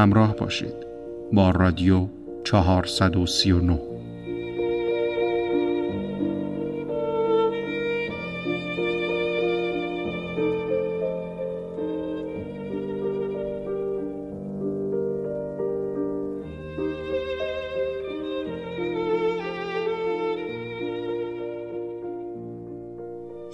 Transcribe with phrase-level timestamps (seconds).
[0.00, 0.74] همراه باشید.
[1.32, 2.06] با رادیو
[2.44, 3.78] 439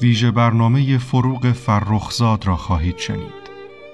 [0.03, 3.46] ویژه برنامه فروغ فرخزاد را خواهید شنید.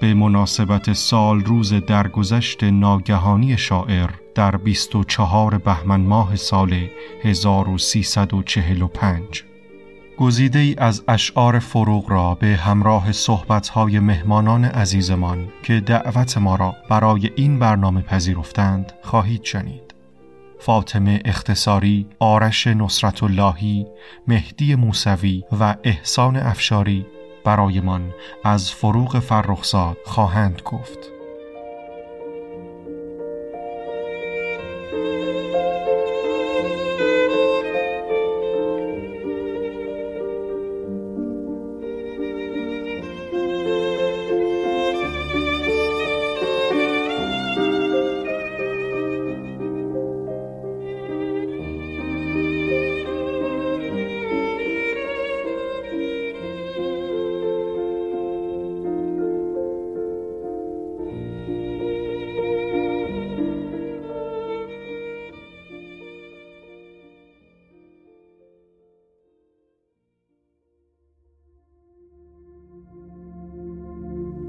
[0.03, 6.87] به مناسبت سال روز درگذشت ناگهانی شاعر در 24 بهمن ماه سال
[7.23, 9.43] 1345
[10.17, 16.75] گزیده ای از اشعار فروغ را به همراه صحبتهای مهمانان عزیزمان که دعوت ما را
[16.89, 19.93] برای این برنامه پذیرفتند خواهید شنید.
[20.59, 23.85] فاطمه اختصاری، آرش نصرت اللهی،
[24.27, 27.05] مهدی موسوی و احسان افشاری
[27.43, 28.13] برایمان
[28.43, 31.12] از فروغ فرخزاد خواهند گفت.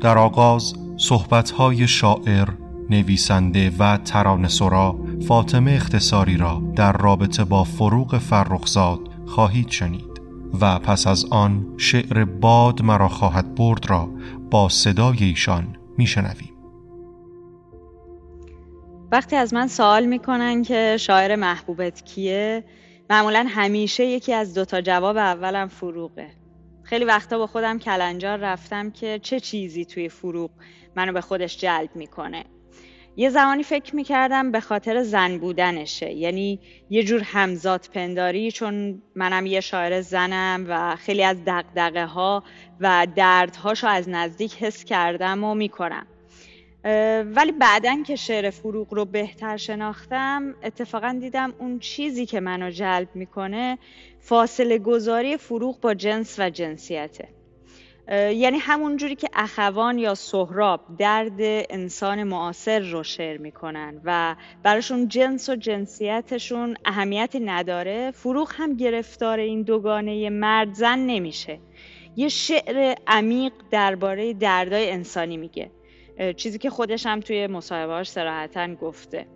[0.05, 2.49] در آغاز صحبتهای شاعر،
[2.91, 10.21] نویسنده و ترانسرا فاطمه اختصاری را در رابطه با فروغ فرخزاد خواهید شنید
[10.61, 14.09] و پس از آن شعر باد مرا خواهد برد را
[14.51, 16.55] با صدای ایشان میشنویم.
[19.13, 22.65] وقتی از من سوال می‌کنن که شاعر محبوبت کیه
[23.11, 26.44] معمولا همیشه یکی از دوتا جواب اولم فروغه
[26.95, 30.51] خیلی وقتا با خودم کلنجار رفتم که چه چیزی توی فروغ
[30.97, 32.45] منو به خودش جلب می‌کنه.
[33.17, 36.13] یه زمانی فکر می‌کردم به خاطر زن بودنشه.
[36.13, 36.61] یعنی
[36.91, 42.45] یه جور همزاد پنداری چون منم یه شاعر زنم و خیلی از دقدقه ها
[42.81, 46.07] و دردهاشو از نزدیک حس کردم و می‌کنم.
[47.25, 53.09] ولی بعدا که شعر فروغ رو بهتر شناختم اتفاقا دیدم اون چیزی که منو جلب
[53.15, 53.79] می‌کنه
[54.21, 57.29] فاصله گذاری فروغ با جنس و جنسیته.
[58.11, 61.41] یعنی همون جوری که اخوان یا سهراب درد
[61.71, 69.39] انسان معاصر رو شعر می‌کنن و براشون جنس و جنسیتشون اهمیتی نداره فروغ هم گرفتار
[69.39, 71.59] این دوگانه مرد زن نمیشه.
[72.17, 75.71] یه شعر عمیق درباره دردای انسانی میگه.
[76.37, 79.27] چیزی که خودش هم توی مصاحبهاش سراحتا گفته.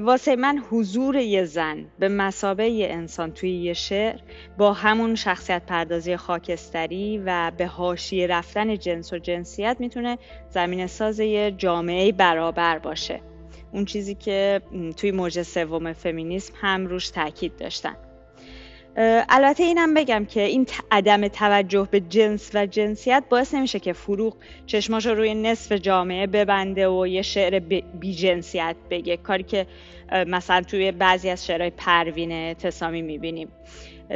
[0.00, 4.20] واسه من حضور یه زن به مسابه یه انسان توی یه شعر
[4.58, 10.18] با همون شخصیت پردازی خاکستری و به هاشی رفتن جنس و جنسیت می‌تونه
[10.50, 13.20] زمین ساز یه جامعه برابر باشه.
[13.72, 14.60] اون چیزی که
[14.96, 17.96] توی موج سوم فمینیسم هم روش تاکید داشتن.
[18.96, 24.36] البته اینم بگم که این عدم توجه به جنس و جنسیت باعث نمیشه که فروغ
[24.66, 27.58] چشماش رو روی نصف جامعه ببنده و یه شعر
[28.00, 29.16] بی جنسیت بگه.
[29.16, 29.66] کاری که
[30.12, 33.48] مثلا توی بعضی از شعرهای پروین تسامی می‌بینیم.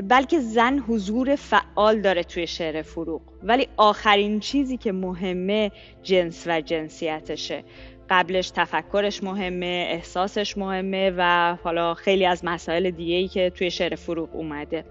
[0.09, 3.21] بلکه زن حضور فعال داره توی شعر فروغ.
[3.43, 5.71] ولی آخرین چیزی که مهمه
[6.03, 7.65] جنس و جنسیتشه.
[8.11, 13.95] قبلش تفکرش مهمه احساسش مهمه و حالا خیلی از مسائل دیگه ای که توی شعر
[13.95, 14.85] فروغ اومده.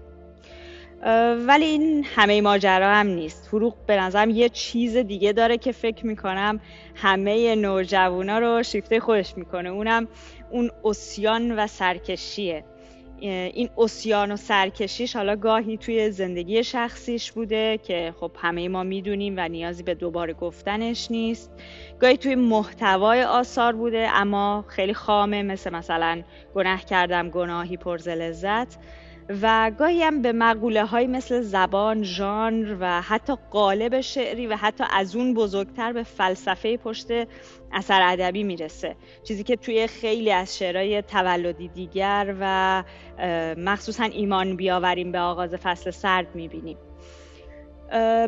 [1.46, 3.48] ولی این همه ماجرا هم نیست.
[3.48, 6.60] فروغ به نظرم یه چیز دیگه داره که فکر می‌کنم
[6.94, 9.68] همه نوجوانا رو شیفته خودش می‌کنه.
[9.68, 10.08] اونم
[10.50, 12.64] اون اسیان و سرکشیه.
[13.20, 19.34] این اسیان و سرکشیش حالا گاهی توی زندگی شخصیش بوده که خب همه ما می‌دونیم
[19.36, 21.50] و نیازی به دوباره گفتنش نیست.
[22.00, 26.22] گاهی توی محتوای آثار بوده اما خیلی خامه مثل مثلا
[26.54, 28.78] گناه کردم گناهی پرز لذت
[29.42, 34.84] و گاهی هم به مقوله های مثل زبان، ژانر و حتی قالب شعری و حتی
[34.92, 37.08] از اون بزرگتر به فلسفه پشت
[37.72, 38.96] اثر ادبی می‌رسه.
[39.24, 42.84] چیزی که توی خیلی از شعرهای تولدی دیگر و
[43.56, 46.76] مخصوصا ایمان بیاوریم به آغاز فصل سرد می‌بینیم.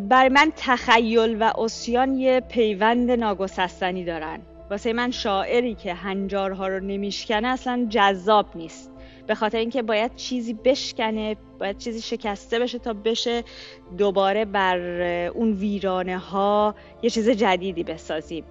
[0.09, 4.41] برای من تخیل و اسیان یه پیوند ناگسستنی دارن.
[4.71, 8.93] واسه من شاعری که هنجارها رو نمیشکنه اصلا جذاب نیست.
[9.29, 13.45] به خاطر اینکه باید چیزی بشکنه باید چیزی شکسته بشه تا بشه
[13.99, 14.79] دوباره بر
[15.29, 18.45] اون ویرانه ها یه چیز جدیدی بسازیم.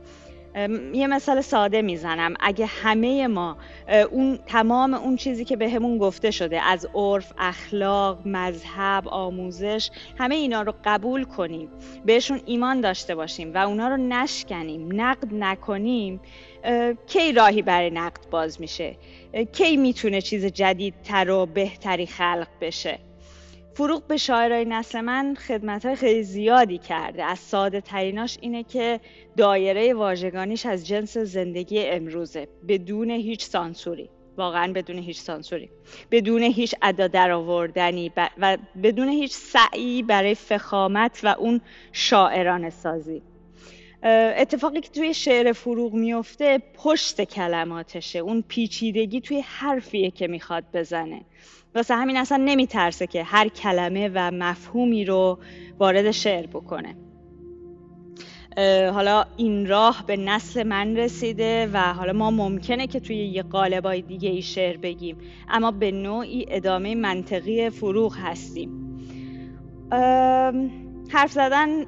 [0.93, 2.33] یه مثال ساده می‌زنم.
[2.39, 3.57] اگه همه ما
[4.11, 10.35] اون تمام اون چیزی که بهمون به گفته شده از عرف اخلاق مذهب آموزش همه
[10.35, 11.69] اینا رو قبول کنیم
[12.05, 16.19] بهشون ایمان داشته باشیم و اونا رو نشکنیم نقد نکنیم
[17.07, 18.95] کی راهی برای نقد باز میشه؟
[19.53, 22.99] کی می‌تونه چیز جدیدتر و بهتری خلق بشه؟
[23.73, 27.23] فروغ به شاعرای نسل من خدمت های خیلی زیادی کرده.
[27.23, 28.99] از ساده تریناش اینه که
[29.37, 32.47] دایره واژگانیش از جنس زندگی امروزه.
[32.67, 34.09] بدون هیچ سانسوری.
[34.37, 35.69] واقعا بدون هیچ سانسوری.
[36.11, 41.61] بدون هیچ ادا درآوردنی و بدون هیچ سعی برای فخامت و اون
[41.91, 43.21] شاعران سازی.
[44.37, 48.19] اتفاقی که توی شعر فروغ میفته پشت کلماتشه.
[48.19, 51.21] اون پیچیدگی توی حرفیه که می‌خواد بزنه.
[51.75, 55.39] واسه همین اصلا نمیترسه که هر کلمه و مفهومی رو
[55.79, 56.95] وارد شعر بکنه.
[58.93, 64.01] حالا این راه به نسل من رسیده و حالا ما ممکنه که توی یه قالبای
[64.01, 65.17] دیگه ای شعر بگیم.
[65.49, 68.99] اما به نوعی ادامه منطقی فروغ هستیم.
[71.09, 71.85] حرف زدن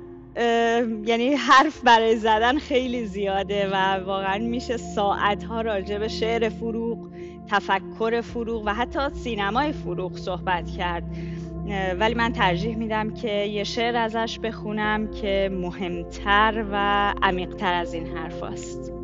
[1.06, 7.10] یعنی حرف برای زدن خیلی زیاده و واقعا میشه ساعتها راجع به شعر فروغ
[7.48, 11.04] تفکر فروغ و حتی سینمای فروغ صحبت کرد
[12.00, 16.76] ولی من ترجیح میدم که یه شعر ازش بخونم که مهمتر و
[17.22, 18.99] عمیقتر از این حرف است.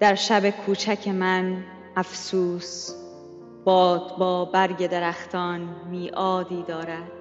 [0.00, 1.64] در شب کوچک من
[1.96, 2.94] افسوس
[3.64, 5.60] باد با برگ درختان
[5.90, 7.12] میعادی دارد.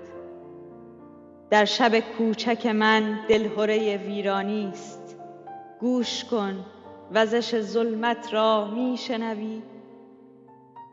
[1.50, 5.18] در شب کوچک من دلهوره ویرانی است.
[5.80, 6.66] گوش کن
[7.12, 9.62] وزش ظلمت را میشنوی.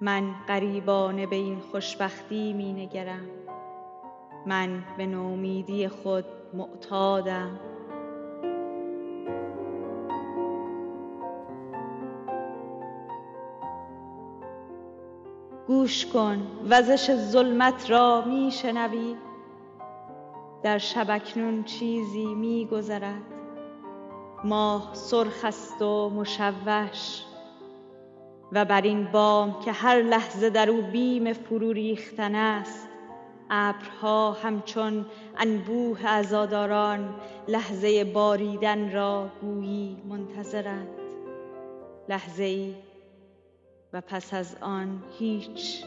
[0.01, 3.29] من غریبانه به این خوشبختی می نگرم
[4.47, 7.61] من به نومیدی خود معتادم.
[15.67, 19.17] گوش کن وزش ظلمت را می شنوی
[20.63, 23.23] در شبکنون چیزی می گذرد
[24.45, 27.23] ماه سرخ است و مشوش.
[28.53, 32.89] و بر این بام که هر لحظه در او بیم فرو ریختن است
[33.51, 35.07] ابرها همچون
[35.39, 37.15] انبوه عزاداران
[37.49, 40.89] لحظه باریدن را گویی منتظرند.
[42.09, 42.75] لحظه ای
[43.95, 45.85] و پس از آن هیچ.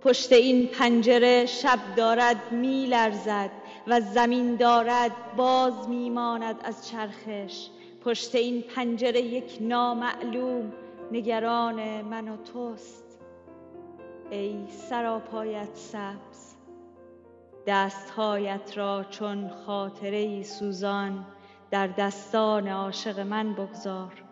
[0.00, 3.50] پشت این پنجره شب دارد میلرزد
[3.86, 7.68] و زمین دارد باز میماند از چرخش.
[8.04, 10.72] پشت این پنجره یک نامعلوم
[11.12, 13.20] نگران من و توست.
[14.30, 16.45] ای سراپایت سبز.
[17.66, 21.26] دستهایت را چون خاطره سوزان
[21.70, 24.22] در دستان عاشق من بگذار.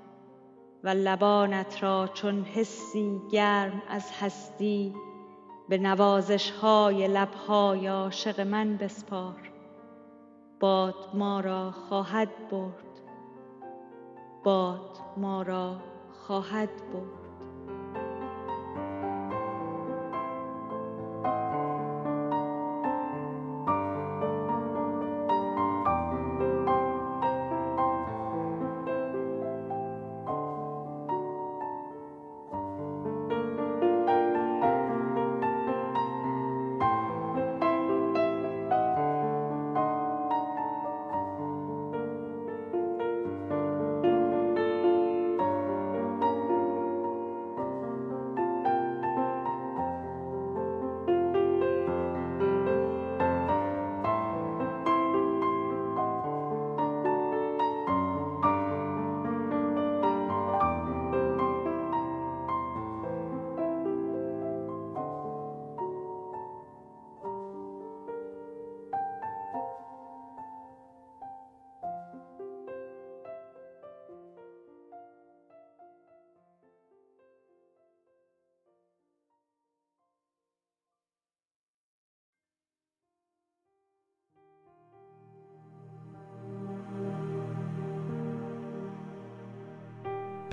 [0.85, 4.95] و لبانت را چون حسی گرم از هستی
[5.69, 9.53] به نوازش های لبهای عاشق من بسپار.
[10.61, 12.85] باد ما را خواهد برد
[14.45, 15.77] باد ما را
[16.27, 17.24] خواهد برد.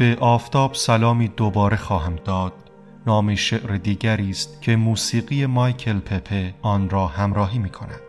[0.01, 2.53] به آفتاب سلامی دوباره خواهم داد
[3.07, 8.01] نام شعر دیگری است که موسیقی مایکل پپه آن را همراهی می کند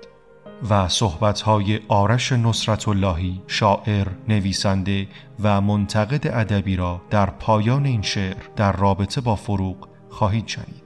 [0.71, 5.09] و صحبتهای آرش نصرت اللهی شاعر، نویسنده
[5.43, 10.82] و منتقد ادبی را در پایان این شعر در رابطه با فروغ خواهید شنید.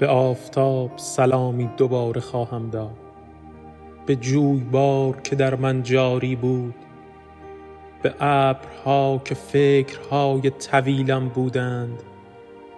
[0.00, 2.96] به آفتاب سلامی دوباره خواهم داد.
[4.06, 6.74] به جویبار که در من جاری بود
[8.02, 12.02] به ابرها که فکرهای طویلم بودند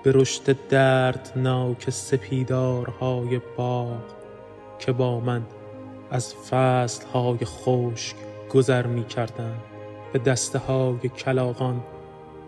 [0.02, 4.02] به رشد دردناک سپیدارهای باغ
[4.79, 5.43] که با من
[6.11, 8.17] از فصلهای خشک
[8.50, 9.61] گذر می کردند
[10.12, 11.81] به دسته های کلاغان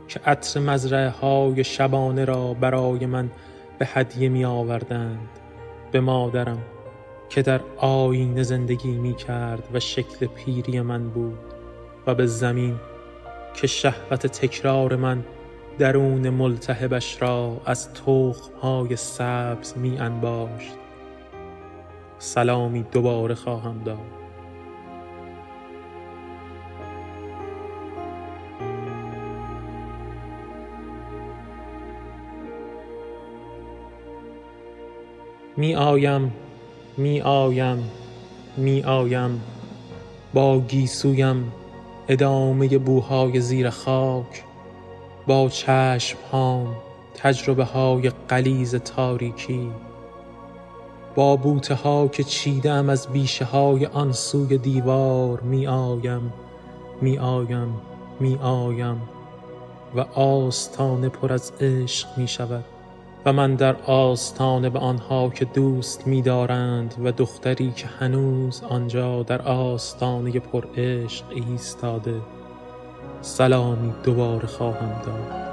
[0.08, 3.30] که عطر مزرعه های شبانه را برای من
[3.78, 5.28] به هدیه می آوردند
[5.92, 6.62] به مادرم
[7.28, 11.38] که در آینه زندگی می کرد و شکل پیری من بود
[12.06, 12.76] و به زمین
[13.54, 15.24] که شهوت تکرار من
[15.78, 17.88] درون ملتهبش را از
[18.62, 20.72] های سبز می انباشت.
[22.18, 24.23] سلامی دوباره خواهم داد.
[35.56, 36.32] می آیم
[36.96, 37.90] می آیم
[38.56, 39.40] می آیم
[40.34, 41.52] با گیسویم
[42.08, 44.44] ادامه بوهای زیر خاک.
[45.26, 46.74] با چشم هام
[47.14, 49.70] تجربه های قلیز تاریکی.
[51.14, 56.32] با بوته ها که چیدم از بیشه های آن سوی دیوار می آیم
[57.00, 57.74] می آیم
[58.20, 59.02] می آیم
[59.96, 62.64] و آستانه پر از عشق می شود
[63.26, 69.42] و من در آستانه به آنها که دوست می‌دارند و دختری که هنوز آنجا در
[69.42, 72.20] آستانه پر عشق ایستاده
[73.20, 75.43] سلامی دوباره خواهم داد.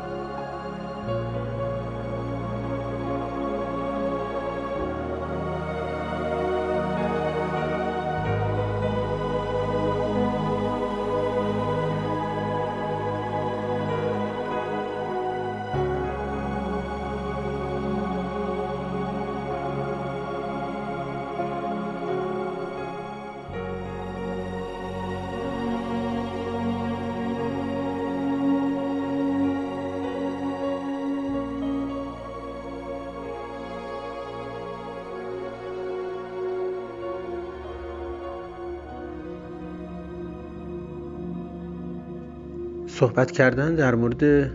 [43.02, 44.52] صحبت کردن در مورد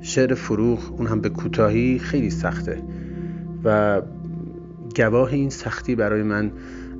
[0.00, 2.82] شعر فروغ اون هم به کوتاهی خیلی سخته
[3.64, 4.00] و
[4.96, 6.52] گواه این سختی برای من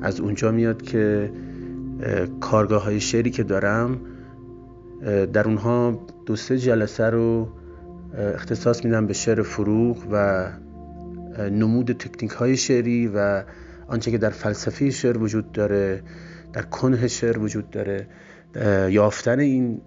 [0.03, 1.33] از اونجا میاد که
[2.41, 4.01] کارگاه های شعری که دارم
[5.33, 7.49] در اونها دو سه جلسه رو
[8.35, 10.47] اختصاص میدم به شعر فروغ و
[11.51, 13.43] نمود تکنیک های شعری و
[13.87, 16.03] آنچه که در فلسفه شعر وجود داره
[16.53, 18.07] در کنه شعر وجود داره.
[18.91, 19.81] یافتن این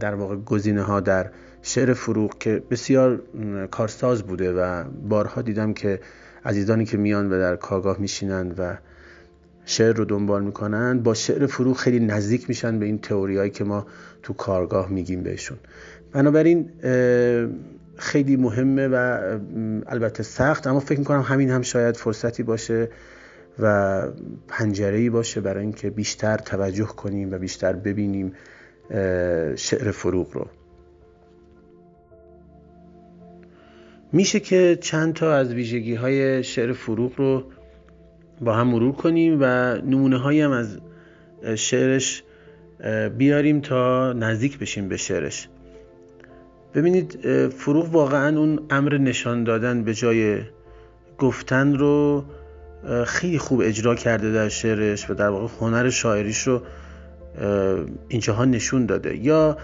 [0.00, 1.30] در واقع گزینه ها در
[1.62, 3.22] شعر فروغ که بسیار
[3.70, 6.00] کارساز بوده و بارها دیدم که
[6.44, 8.76] عزیزانی که میان و در کارگاه میشینند و
[9.64, 13.86] شعر رو دنبال می‌کنند با شعر فروغ خیلی نزدیک میشن به این تئوریایی که ما
[14.22, 15.58] تو کارگاه میگیم بهشون.
[16.12, 16.70] بنابراین
[17.96, 19.20] خیلی مهمه و
[19.86, 22.88] البته سخت اما فکر می‌کنم همین هم شاید فرصتی باشه
[23.58, 24.02] و
[24.48, 28.32] پنجره ای باشه برای اینکه بیشتر توجه کنیم و بیشتر ببینیم
[29.56, 30.46] شعر فروغ رو.
[34.12, 37.44] میشه که چند تا از ویژگی های شعر فروغ رو
[38.40, 40.78] با هم مرور کنیم و نمونه هایی هم از
[41.54, 42.22] شعرش
[43.18, 45.48] بیاریم تا نزدیک بشیم به شعرش.
[46.74, 47.18] ببینید
[47.48, 50.40] فروغ واقعا اون امر نشان دادن به جای
[51.18, 52.24] گفتن رو
[53.06, 56.62] خیلی خوب اجرا کرده در شعرش و در واقع هنر شاعریش رو
[58.08, 59.16] اینجاها نشون داده.
[59.16, 59.58] یا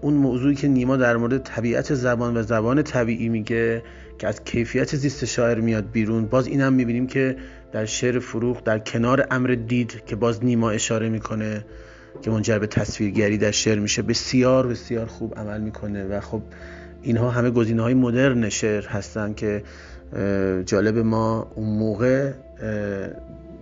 [0.00, 3.82] اون موضوعی که نیما در مورد طبیعت زبان و زبان طبیعی میگه
[4.18, 7.36] که از کیفیت زیست شاعر میاد بیرون باز اینم می‌بینیم که
[7.72, 11.64] در شعر فروغ در کنار امر دید که باز نیما اشاره می‌کنه
[12.22, 16.42] که منجر به تصویرگری در شعر میشه بسیار بسیار خوب عمل می‌کنه و خب
[17.02, 19.62] اینها همه گزینه های مدرن شعر هستن که
[20.66, 22.32] جالب ما اون موقع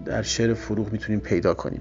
[0.04, 1.80] در شعر فروغ می‌تونیم پیدا کنیم.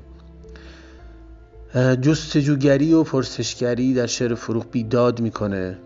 [2.01, 5.77] جستجوگری و پرسشگری در شعر فروغ بیداد می‌کنه.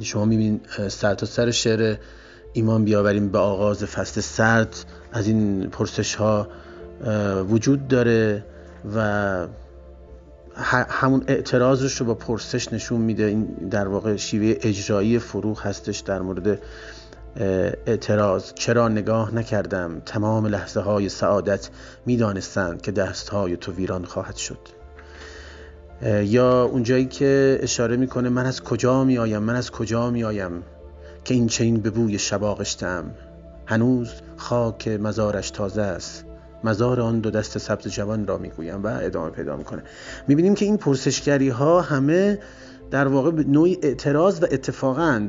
[0.00, 1.96] شما می‌بینید سر تا سر شعر
[2.52, 4.76] ایمان بیاوریم به آغاز فصل سرد.
[5.12, 6.48] از این پرسش ها
[7.50, 8.44] وجود داره
[8.96, 9.46] و
[10.88, 13.24] همون اعتراضش رو با پرسش نشون میده.
[13.24, 16.58] این در واقع شیوه اجرایی فروغ هستش در مورد
[17.36, 18.52] اعتراض.
[18.54, 21.68] چرا نگاه نکردم؟ تمام لحظه های سعادت
[22.06, 24.58] می‌دانستند که دست های تو ویران خواهد شد.
[26.22, 30.62] یا اونجایی که اشاره می‌کنه من از کجا میآیم؟ من از کجا میآیم
[31.24, 33.04] که این چین به بوی شب آغشتم
[33.66, 36.24] هنوز خاک مزارش تازه است.
[36.64, 39.82] مزار آن دو دست سبز جوان را می‌گویم و ادامه پیدا می‌کنه.
[40.28, 42.38] می‌بینیم که این پرسشگری ها همه
[42.90, 45.28] در واقع نوعی اعتراض و اتفاقا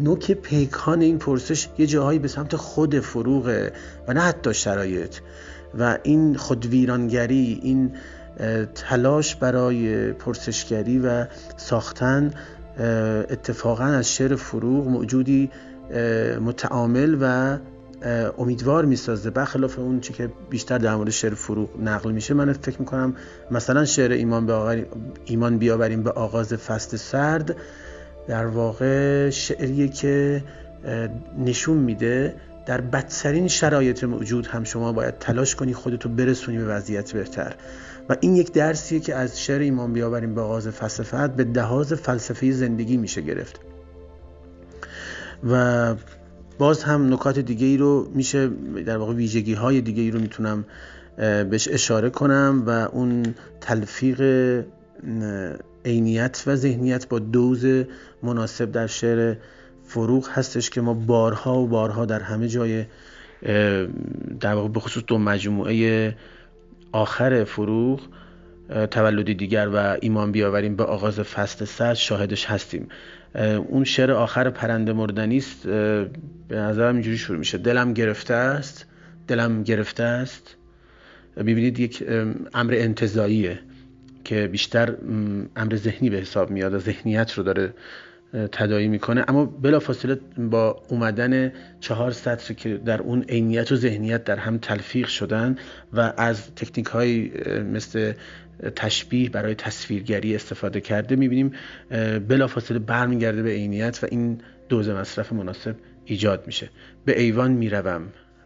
[0.00, 3.72] نوک پیکان این پرسش یه جاهایی به سمت خود فروغه
[4.08, 5.16] و نه حتی شرایط.
[5.78, 7.92] و این خودویرانگری این
[8.74, 12.34] تلاش برای پرسشگری و ساختن
[13.30, 15.50] اتفاقا از شعر فروغ موجودی
[16.40, 17.58] متعامل و
[18.38, 19.30] امیدوار می‌سازه.
[19.30, 23.14] برخلاف اون چی که بیشتر در مورد شعر فروغ نقل میشه من فکر می‌کنم
[23.50, 24.86] مثلا شعر ایمان, به
[25.24, 27.56] ایمان بیاوریم به آغاز فصل سرد
[28.28, 30.42] در واقع شعریه که
[31.38, 32.34] نشون میده
[32.66, 37.54] در بدترین شرایط موجود هم شما باید تلاش کنی خودتو برسونی به وضعیت بهتر.
[38.08, 42.52] و این یک درسیه که از شعر ایمان بیاوریم به آغاز فلسفت به دهاز فلسفه
[42.52, 43.60] زندگی میشه گرفت.
[45.50, 45.94] و
[46.58, 48.50] باز هم نکات دیگه ای رو میشه
[48.86, 50.64] در واقع ویژگی های دیگه ای رو می‌تونم
[51.16, 54.20] بهش اشاره کنم و اون تلفیق
[55.84, 57.66] عینیت و ذهنیت با دوز
[58.22, 59.36] مناسب در شعر
[59.84, 62.84] فروغ هستش که ما بارها و بارها در همه جای
[64.40, 66.14] در واقع به خصوص دو مجموعه
[66.92, 68.00] آخر فروغ
[68.90, 72.88] تولدی دیگر و ایمان بیاوریم به آغاز فصل سرد شاهدش هستیم.
[73.68, 75.66] اون شعر آخر پرنده مردنی است.
[75.66, 76.10] به
[76.50, 77.58] نظرم اینجوری شروع میشه.
[77.58, 78.86] دلم گرفته است.
[79.28, 80.56] دلم گرفته است.
[81.36, 82.04] ببینید یک
[82.54, 83.58] امر انتظاییه.
[84.28, 84.94] که بیشتر
[85.56, 87.74] امر ذهنی به حساب میاد و ذهنیت رو داره
[88.52, 89.24] تدایی می‌کنه.
[89.28, 95.06] اما بلافاصله با اومدن چهار سطر که در اون عینیت و ذهنیت در هم تلفیق
[95.06, 95.56] شدن
[95.92, 97.30] و از تکنیک های
[97.62, 98.12] مثل
[98.76, 101.52] تشبیه برای تصویرگری استفاده کرده می‌بینیم
[102.28, 106.70] بلافاصله برمیگرده به عینیت و این دوز مصرف مناسب ایجاد میشه.
[107.04, 108.02] به ایوان می‌روم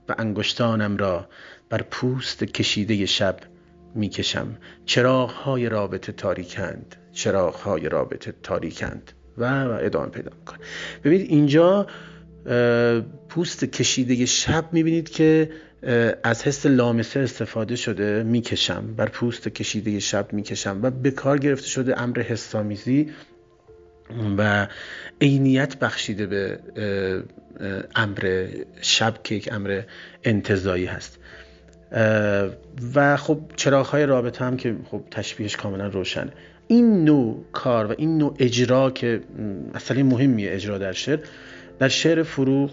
[0.08, 1.28] و انگشتانم را
[1.70, 3.36] بر پوست کشیده شب
[3.94, 4.56] می‌کشم.
[4.84, 6.96] چراغ های رابطه تاریکند.
[7.12, 9.12] چراغ های رابطه تاریکند.
[9.38, 10.58] و, ادامه پیدا می‌کنه.
[11.04, 11.86] ببینید اینجا
[13.28, 15.50] پوست کشیده شب می‌بینید که
[16.22, 18.94] از حس لامسه استفاده شده می‌کشم.
[18.96, 23.10] بر پوست کشیده شب می‌کشم و به کار گرفته شده امر حسامیزی
[24.38, 24.68] و
[25.20, 26.58] عینیت بخشیده به
[27.94, 28.48] امر
[28.80, 29.82] شب که یک امر
[30.24, 31.18] انتظایی هست.
[32.94, 36.32] و خب چراغ های رابطه هم که خب تشبیهش کاملا روشنه
[36.66, 39.20] این نوع کار و این نوع اجرا که
[39.74, 41.18] اصلا مهمیه اجرا در شعر
[41.78, 42.70] در شعر فروغ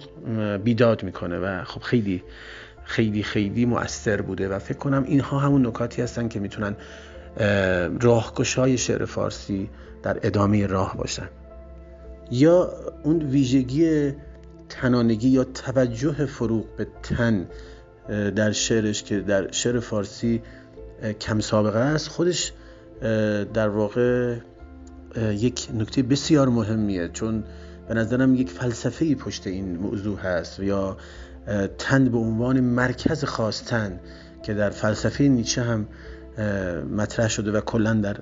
[0.63, 2.23] بیداد می‌کنه و خب خیلی
[2.83, 6.75] خیلی خیلی مؤثر بوده و فکر کنم اینها همون نکاتی هستن که می‌تونن
[8.01, 9.69] راهگشای شعر فارسی
[10.03, 11.29] در ادامه راه باشن.
[12.31, 14.13] یا اون ویژگی
[14.69, 17.47] تنانگی یا توجه فروغ به تن
[18.35, 20.41] در شعرش که در شعر فارسی
[21.21, 22.53] کم سابقه است خودش
[23.53, 24.35] در واقع
[25.31, 27.09] یک نکته بسیار مهمیه.
[27.13, 27.43] چون
[27.87, 30.97] به نظرم یک فلسفه پشت این موضوع هست یا
[31.77, 33.99] تن به عنوان مرکز خواستن
[34.43, 35.87] که در فلسفه نیچه هم
[36.95, 38.17] مطرح شده و کلا در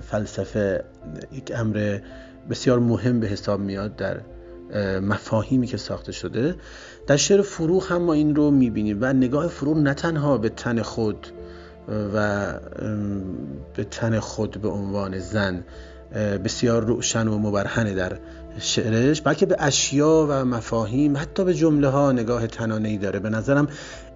[0.00, 0.84] فلسفه
[1.32, 1.98] یک امر
[2.50, 4.20] بسیار مهم به حساب میاد در
[5.00, 6.54] مفاهیمی که ساخته شده.
[7.06, 10.82] در شعر فروغ هم ما این رو می‌بینیم و نگاه فروغ نه تنها به تن
[10.82, 11.26] خود
[12.14, 12.46] و
[13.76, 15.64] به تن خود به عنوان زن
[16.44, 18.18] بسیار روشن و مبرهنه در
[18.58, 23.18] شعرش بلکه به اشیا و مفاهیم حتی به جمله ها نگاه تنانه داره.
[23.18, 23.68] به نظرم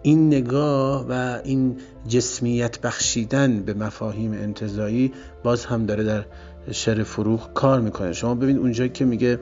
[0.02, 1.76] این نگاه و این
[2.08, 6.24] جسمیت بخشیدن به مفاهیم انتظایی باز هم داره در
[6.70, 8.12] شعر فروغ کار می‌کنه.
[8.12, 9.38] شما ببین اونجایی که میگه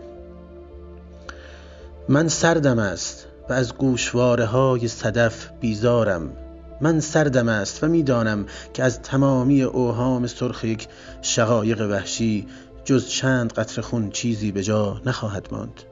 [2.08, 3.25] من سردم است.
[3.48, 6.32] و از گوشواره های صدف بیزارم.
[6.80, 10.88] من سردم است و می‌دانم که از تمامی اوهام سرخ یک
[11.22, 12.46] شقایق وحشی
[12.84, 15.82] جز چند قطر خون چیزی به جا نخواهد ماند.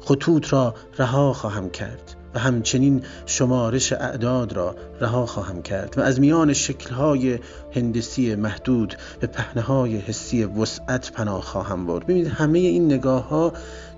[0.00, 6.20] خطوط را رها خواهم کرد و همچنین شمارش اعداد را رها خواهم کرد و از
[6.20, 7.38] میان شکلهای
[7.74, 12.04] هندسی محدود به پهنه حسی وسعت پناه خواهم برد.
[12.04, 13.52] ببینید همه این نگاه ها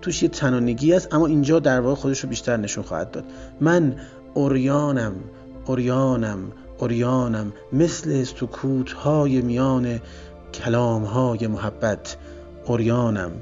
[0.05, 3.25] توش یه تنانگی است اما اینجا در واقع خودش رو بیشتر نشون خواهد داد.
[3.61, 3.97] من
[4.35, 5.13] اوریانم
[5.67, 10.01] اوریانم اوریانم مثل سکوت های میان
[10.55, 12.17] کلام های محبت
[12.67, 13.33] اوریانم.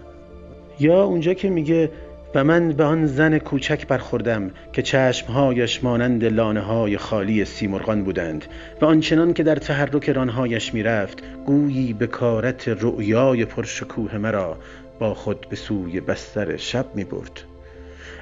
[0.80, 1.90] یا اونجا که میگه
[2.34, 8.44] و من به آن زن کوچک برخوردم که چشمهایش مانند لانه های خالی سیمرغان بودند.
[8.80, 14.56] و آنچنان که در تحرک رانهایش می‌رفت گویی به کارت رؤیای پرشکوه مرا
[15.02, 17.40] با خود به سوی بستر شب می برد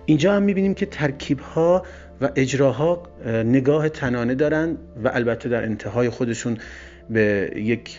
[0.06, 1.86] اینجا هم می‌بینیم که ترکیب ها
[2.20, 6.58] و اجراها نگاه تنانه دارند و البته در انتهای خودشون
[7.10, 7.98] به یک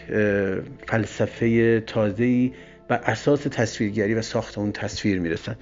[0.87, 2.51] فلسفه تازه‌ای
[2.87, 5.55] بر اساس تصویرگری و ساخت اون تصویر می‌رسن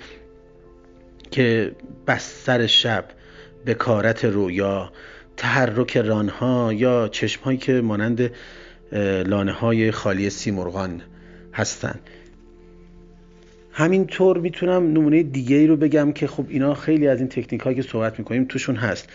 [1.32, 1.72] که
[2.08, 3.06] بستر شب
[3.66, 4.92] بکارت رویا
[5.38, 8.32] تحرک رانها یا چشمهایی که مانند
[9.26, 11.02] لانه های خالی سیمرغان
[11.54, 12.00] هستند
[13.80, 17.76] همینطور می‌تونم نمونه دیگه ای رو بگم که خب اینا خیلی از این تکنیک هایی
[17.76, 19.10] که صحبت می‌کنیم توشون هست.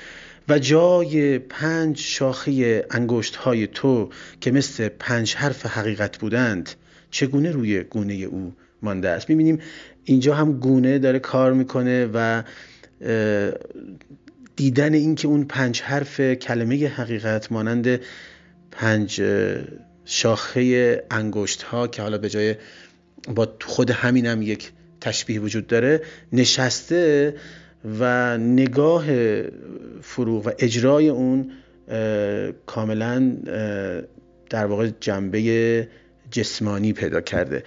[0.48, 6.70] و جای پنج شاخه انگشت های تو که مثل پنج حرف حقیقت بودند
[7.10, 9.58] چگونه روی گونه او مانده است؟ می‌بینیم
[10.04, 12.42] اینجا هم گونه داره کار می‌کنه و
[14.56, 18.00] دیدن اینکه اون پنج حرف کلمه حقیقت مانند
[18.70, 19.22] پنج
[20.04, 22.54] شاخه انگشت ها که حالا به جای
[23.28, 27.34] با خود همین هم یک تشبیه وجود داره نشسته
[27.98, 29.04] و نگاه
[30.00, 31.50] فروغ و اجرای اون
[32.66, 33.36] کاملا
[34.50, 35.88] در واقع جنبه
[36.30, 37.62] جسمانی پیدا کرده.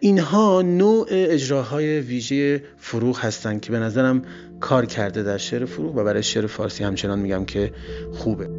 [0.00, 4.22] اینها نوع اجراهای ویژه فروغ هستند که به نظرم
[4.60, 7.72] کار کرده در شعر فروغ و برای شعر فارسی همچنان میگم که
[8.12, 8.57] خوبه.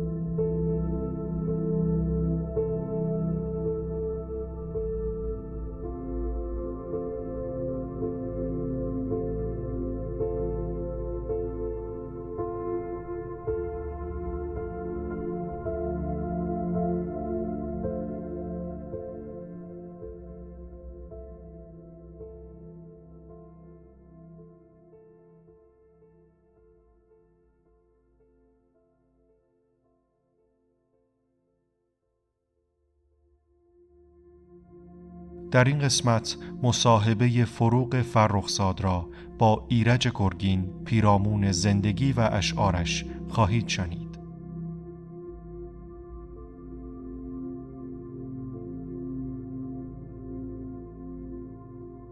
[35.52, 43.68] در این قسمت مصاحبه فروغ فرخزاد را با ایرج گرگین پیرامون زندگی و اشعارش خواهید
[43.68, 44.10] شنید.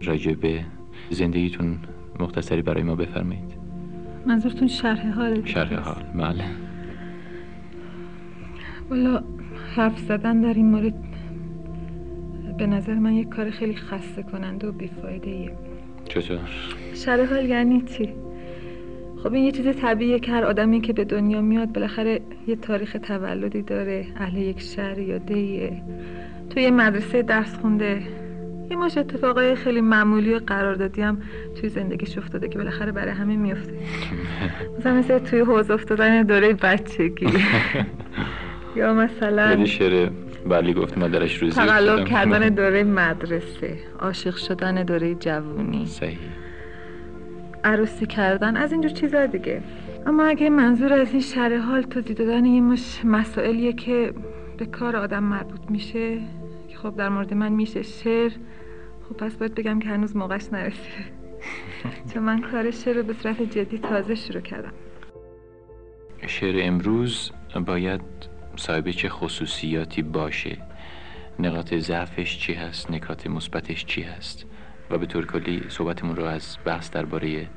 [0.01, 0.65] راجب
[1.09, 1.79] زندگیتون
[2.19, 3.57] مختصری برای ما بفرمایید.
[4.25, 6.45] منظورتون شرح حال؟ شرح حال بله.
[8.89, 9.23] والا
[9.75, 11.06] حرف زدن در این مورد
[12.57, 15.51] به نظر من یک کار خیلی خسته کننده و بیفایده ایه
[16.09, 16.39] چطور؟
[16.95, 18.09] شرح حال یعنی چی؟
[19.23, 22.97] خب این یه چیز طبیعیه که هر آدمی که به دنیا میاد بالاخره یه تاریخ
[23.03, 25.81] تولدی داره اهل یک شهر یا دیه
[26.49, 28.01] تو یه مدرسه درس خونده
[28.71, 31.21] یه ماش اتفاقای خیلی معمولی و قراردادی هم
[31.55, 33.73] توی زندگیش افتاده که بالاخره برای همه میفته
[34.79, 37.27] مثلا مثل توی حوض افتادن دوره بچگی
[38.75, 40.09] یا مثلا شعر
[40.49, 45.85] بلی گفت مادرش روزی تقلب کردن دوره مدرسه عاشق شدن دوره جوونی.
[45.85, 46.17] صحیح.
[47.63, 49.61] عروسی کردن از اینجور چیزا دیگه.
[50.05, 54.13] اما اگه منظور از این شرح حال توضیح دادن این مش مسائلیه که
[54.57, 56.19] به کار آدم مربوط میشه
[56.69, 58.31] که خب در مورد من میشه شعر.
[59.09, 61.05] خب پس باید بگم که هنوز موقعش نرسیده.
[62.13, 64.73] چون من کار شعر رو به صورت جدی تازه شروع کردم.
[66.27, 67.31] شعر امروز
[67.65, 68.01] باید
[68.57, 70.57] صاحب چه خصوصیاتی باشه
[71.39, 74.45] نقاط ضعفش چی هست نکات مثبتش چی هست؟
[74.91, 77.47] و به طور کلی صحبتمون رو از بحث درباره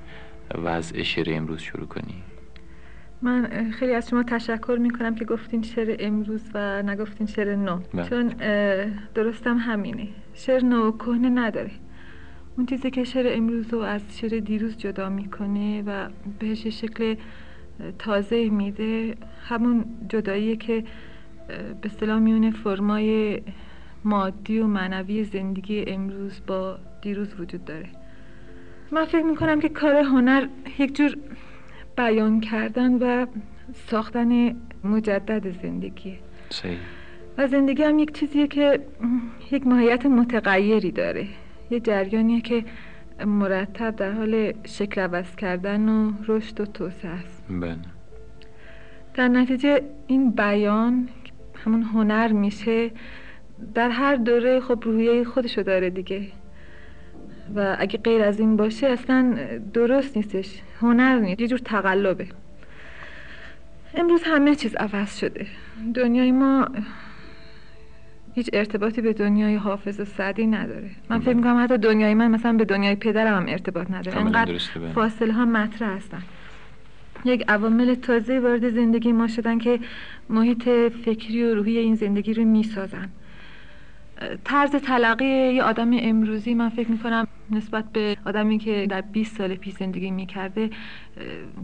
[0.54, 2.22] وضع شعر امروز شروع کنیم
[3.22, 7.80] من خیلی از شما تشکر می‌کنم که گفتین شعر امروز و نگفتین شعر نو.
[7.94, 8.08] بله.
[8.08, 8.28] چون
[9.14, 10.08] درستم همینه.
[10.34, 11.70] شعر نو کهنه نداره.
[12.56, 16.08] اون چیزی که شعر امروز رو از شعر دیروز جدا می‌کنه و
[16.38, 17.14] بهش شکل
[17.98, 19.14] تازه میده.
[19.48, 20.84] همون جداییه که
[21.48, 23.40] به اصطلاح میونه فرمای
[24.04, 27.88] مادی و معنوی زندگی امروز با دیروز وجود داره.
[28.92, 30.46] من فکر می‌کنم که کار هنر
[30.78, 31.16] یک جور
[31.96, 33.26] بیان کردن و
[33.74, 36.18] ساختن مجدد زندگیه.
[36.50, 36.78] صحیح.
[37.38, 38.80] و زندگی هم یک چیزیه که
[39.50, 41.26] یک ماهیت متغیری داره.
[41.70, 42.64] یه جریانیه که
[43.24, 47.44] مرتب در حال شکل عوض کردن و رشد و توسعه است.
[47.50, 47.76] بله.
[49.14, 51.08] در نتیجه این بیان
[51.64, 52.90] همون هنر میشه
[53.74, 56.26] در هر دوره خب روحیه خودشو داره دیگه.
[57.54, 59.38] و اگه غیر از این باشه اصلا
[59.74, 62.26] درست نیستش هنر نیست یه جور تقلبه.
[63.94, 65.46] امروز همه چیز عوض شده.
[65.94, 66.68] دنیای ما
[68.34, 70.90] هیچ ارتباطی به دنیای حافظ و سعدی نداره.
[71.10, 74.18] من فکر می‌کنم حتی دنیای من مثلا به دنیای پدرم هم ارتباط نداره.
[74.18, 74.92] انقدر بله.
[74.92, 76.22] فاصله ها مطرح هستن.
[77.24, 79.78] یک عوامل تازه وارد زندگی ما شدن که
[80.28, 80.68] محیط
[81.04, 83.08] فکری و روحی این زندگی رو می‌سازن.
[84.44, 89.54] طرز تلقی یه آدم امروزی من فکر می‌کنم نسبت به آدمی که در 20 سال
[89.54, 90.70] پیش زندگی می‌کرده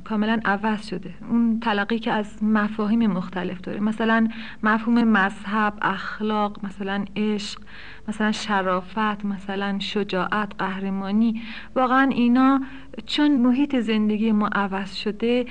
[0.04, 1.10] کاملا عوض شده.
[1.30, 3.80] اون تلقی که از مفاهیم مختلف داره.
[3.80, 4.28] مثلا
[4.62, 7.60] مفهوم مذهب اخلاق مثلا عشق
[8.08, 11.42] مثلا شرافت مثلا شجاعت قهرمانی.
[11.74, 12.60] واقعا اینا
[13.06, 15.46] چون محیط زندگی ما عوض شده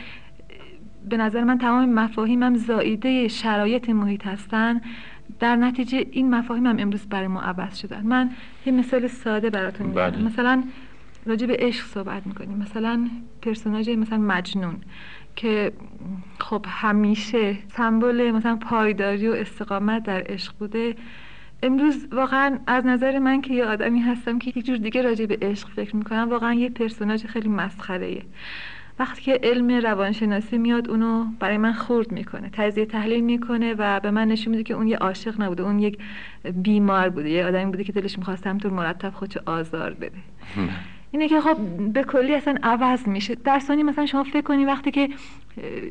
[1.10, 4.82] به نظر من تمام مفاهیمم زائیده شرایط محیط هستن.
[5.40, 8.02] در نتیجه این مفاهیم هم امروز برای ما عوض شدن.
[8.04, 8.30] من
[8.66, 10.24] یه مثال ساده براتون میگم بله.
[10.24, 10.64] مثلا
[11.26, 12.58] راجع به عشق صحبت می‌کنیم.
[12.58, 13.10] مثلا
[13.42, 14.76] پرسوناژ مثلا مجنون
[15.36, 15.72] که
[16.40, 20.96] خب همیشه سمبل مثلا پایداری و استقامت در عشق بوده.
[21.64, 25.38] امروز واقعا از نظر من که یه آدمی هستم که یک جور دیگه راجع به
[25.42, 28.22] عشق فکر می‌کنم واقعا یه پرسوناژ خیلی مسخره
[29.00, 34.12] وقتی که علم روانشناسی میاد اونو برای من خورد می‌کنه تجزیه تحلیل می‌کنه و به
[34.12, 35.98] من نشون میده که اون یه عاشق نبوده اون یک
[36.56, 40.18] بیمار بوده یه آدمی بوده که دلش می‌خواست همطور مرتب خودشو آزار بده.
[41.16, 41.58] اینه که خب
[41.94, 43.36] به کلی اصلا عوض میشه.
[43.36, 45.10] در ثانی مثلا شما فکر کنی وقتی که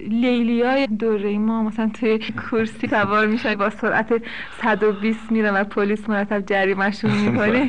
[0.08, 4.22] لیلیای دوره ما مثلا توی کرسی سوار میشن با سرعت
[4.62, 7.68] 120 میرن و پلیس مرتب جریمهشون می‌کنه.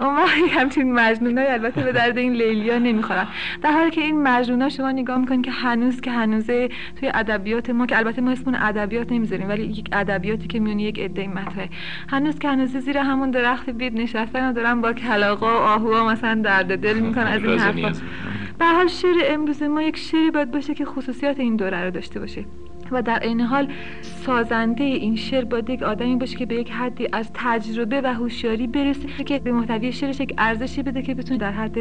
[0.00, 3.26] اون وقت همچین مجنونای البته به درد این لیلیا نمی‌خورن.
[3.62, 6.68] در حالی که این مجنونا شما نگاه می‌کنین که هنوز که هنوزه
[7.00, 10.98] توی ادبیات ما که البته ما اسمون ادبیات نمی‌ذاریم ولی یک ادبیاتی که میونی یک
[11.00, 11.68] عده مطرحه.
[12.08, 16.34] هنوز که هنوز زیر همون درخت بید نشستن و دارن با کلاغا و آهوها مثلا
[16.34, 17.92] درد دل می‌کنن از این حرفا.
[18.58, 22.20] به حال شعر امروز ما یک شعری باید باشه که خصوصیات این دوره رو داشته
[22.20, 22.44] باشه
[22.90, 23.68] و در عین حال
[24.02, 28.66] سازنده این شعر باید یک آدمی باشه که به یک حدی از تجربه و هوشیاری
[28.66, 31.78] برسه که به محتوی شعرش یک ارزشی بده که بتونه در حد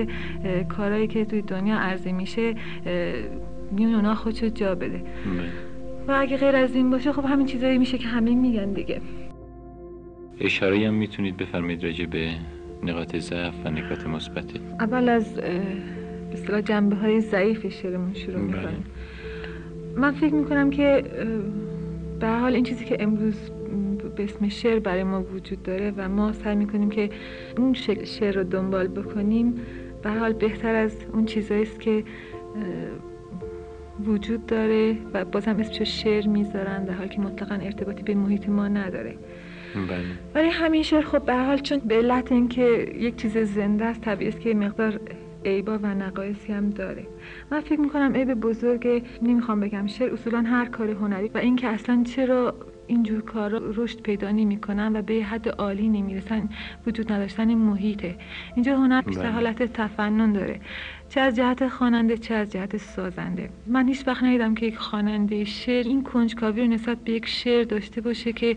[0.70, 2.56] کارهایی که توی دنیا عرضه میشه
[3.72, 5.06] میون اونا خودشو جا بده بله.
[6.08, 9.02] و اگه غیر از این باشه خب همین چیزایی میشه که همه میگن دیگه
[10.40, 12.30] اشاره هم می‌تونید بفرمایید راجع به
[12.86, 14.46] نقاط ضعف و نکات مثبت.
[14.80, 15.40] اول از
[16.34, 18.46] اصطلاح جنبه های ضعیف شعرمون شروع بله.
[18.46, 18.86] می‌کنیم.
[19.96, 21.04] من فکر می‌کنم که
[22.20, 23.36] به حال این چیزی که امروز
[24.16, 27.10] به اسم شعر برای ما وجود داره و ما سعی می‌کنیم که
[27.58, 29.54] اون شعر رو دنبال بکنیم
[30.04, 32.04] به حال بهتر از اون چیزایی است که
[34.06, 38.68] وجود داره و بازم اسمش شعر می‌ذارن در حالی که مطلقا ارتباطی به محیط ما
[38.68, 39.16] نداره.
[40.36, 44.30] ولی همین شعر خب به حال چون به علت اینکه یک چیز زنده است طبیعی
[44.30, 45.00] است که مقدار
[45.46, 47.08] عیبا و نقایصی هم داره.
[47.52, 52.04] من فکر می‌کنم عیب بزرگ نمی‌خوام بگم شعر اصولا هر کار هنری و اینکه اصلا
[52.04, 52.56] چرا
[52.88, 56.50] اینجور کارا رشد پیدا نمی‌کنن و به حد عالی نمی‌رسن
[56.88, 58.16] وجود نداشتن محیطه.
[58.56, 59.32] اینجا هنر بیشتر بله.
[59.32, 60.60] حالت تفنن داره.
[61.10, 63.50] چه از جهت خواننده چه از جهت سازنده.
[63.68, 67.64] من هیچ وقت ندیدم که یک خواننده شعر این کنجکاوی رو نسبت به یک شعر
[67.64, 68.56] داشته باشه که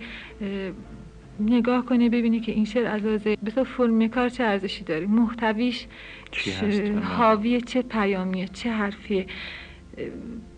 [1.41, 5.87] نگاه کنه ببینه که این شعر از لحاظ بسیار فرم کار چه ارزشی داره محتویش
[6.33, 7.01] هست؟ بله.
[7.01, 9.27] حاوی چه پیامیه چه حرفیه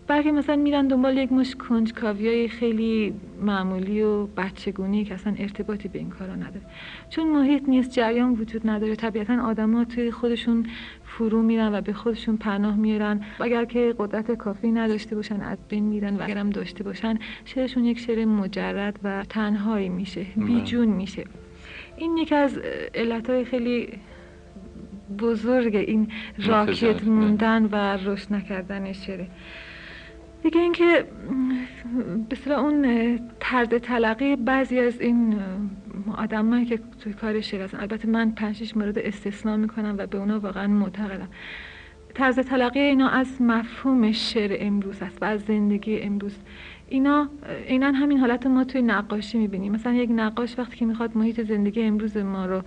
[0.07, 5.87] بلکه مثلا میرن دنبال یک مش کنجکاوی های خیلی معمولی و بچگونی که اصلا ارتباطی
[5.87, 6.65] به این کارا نداره
[7.09, 10.65] چون محیط نیست جریان وجود نداره طبیعتا آدما توی خودشون
[11.17, 13.21] فرو میرن و به خودشون پناه میارن.
[13.39, 17.85] و اگر که قدرت کافی نداشته باشن از بین میرن و اگرم داشته باشن شعرشون
[17.85, 21.23] یک شعر مجرد و تنهایی میشه بیجون میشه.
[21.97, 22.59] این یکی از
[22.95, 23.89] علتهای خیلی
[25.19, 29.27] بزرگ این راکت محافظت، موندن و رشد نکردن شعره
[30.43, 31.05] دیگه اینکه
[32.45, 35.39] به اون طرز تلقی بعضی از این
[36.17, 37.79] آدمایی که توی کار شعر هستن.
[37.79, 41.27] البته من پنج شش مورد استثنا می‌کنم و به اونا واقعا معتقدم.
[42.13, 46.37] طرز تلقی اینا از مفهوم شعر امروز است و از زندگی امروز.
[46.89, 47.29] اینا
[47.67, 49.71] اینا همین حالت ما توی نقاشی می‌بینیم.
[49.71, 52.61] مثلا یک نقاش وقتی که می‌خواد محیط زندگی امروز ما رو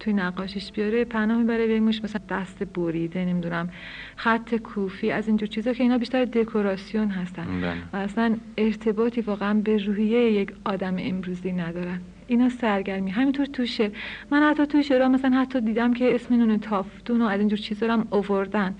[0.00, 3.68] توی نقاشیش بیاره پناه می‌بره به مش مثلا دست بریده نمی‌دونم
[4.16, 7.60] خط کوفی از اینجور چیزا که اینا بیشتر دکوراسیون هستن.
[7.60, 7.74] بله.
[7.92, 12.00] و اصلا ارتباطی واقعا به روحیه یک آدم امروزی ندارن.
[12.26, 13.10] اینا سرگرمی.
[13.10, 13.90] همینطور تو شعر
[14.30, 17.92] من حتی تو شعرها مثلا حتی دیدم که اسم نون تافتون و از اینجور چیزا
[17.92, 18.74] هم اووردن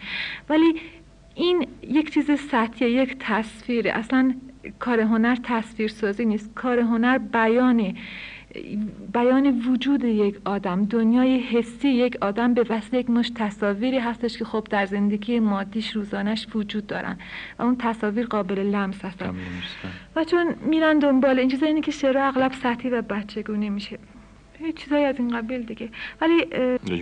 [0.48, 0.74] ولی
[1.34, 3.92] این یک چیز سطحیه یک تصویره.
[3.92, 4.34] اصلا
[4.78, 6.54] کار هنر تصویر سازی نیست.
[6.54, 7.94] کار هنر بیانه.
[9.12, 14.44] بیان وجود یک آدم دنیای حسی یک آدم به وسیله یک مش تصاویری هستش که
[14.44, 17.18] خب در زندگی مادیش روزانش وجود دارن
[17.58, 19.34] و اون تصاویر قابل لمس هستن.
[20.16, 23.98] و چون میرن دنبال این چیزا اینه که شعر اغلب سطحی و بچگونه میشه.
[24.76, 25.88] چیزایی از این قبیل دیگه.
[26.20, 26.46] ولی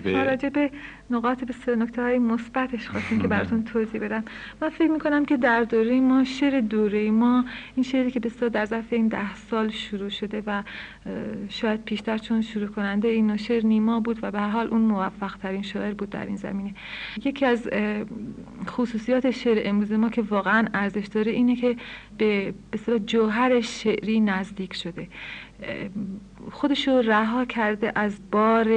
[0.05, 0.71] راجع به
[1.11, 4.25] نقاط به نکته های مثبتش خواستیم که براتون توضیح بدم.
[4.63, 8.65] من فکر می‌کنم که در دوره ما شعر دوره ما این شعری که بسیار در
[8.65, 10.63] ظرف این ده سال شروع شده و
[11.49, 15.63] شاید پیشتر چون شروع کننده این شعر نیما بود و به حال اون موفق ترین
[15.63, 16.75] شاعر بود در این زمینه.
[17.25, 17.69] یکی از
[18.67, 21.77] خصوصیات شعر امروز ما که واقعا ارزش داره اینه که
[22.19, 22.55] به
[22.87, 25.09] به جوهر شعری نزدیک شده.
[26.53, 28.69] خودشو رها کرده از بار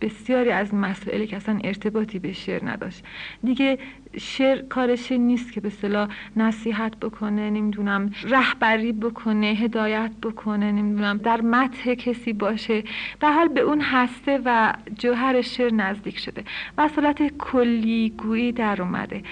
[0.00, 3.04] بسیاری از مسائلی که اصلا ارتباطی به شعر نداشت.
[3.44, 3.78] دیگه
[4.16, 11.40] شعر کارش نیست که به صلاح نصیحت بکنه نمی‌دونم رهبری بکنه هدایت بکنه نمی‌دونم در
[11.40, 12.84] متح کسی باشه.
[13.20, 16.44] در حال به اون هسته و جوهر شعر نزدیک شده.
[16.78, 19.22] و اصالت کلی گویی در اومده.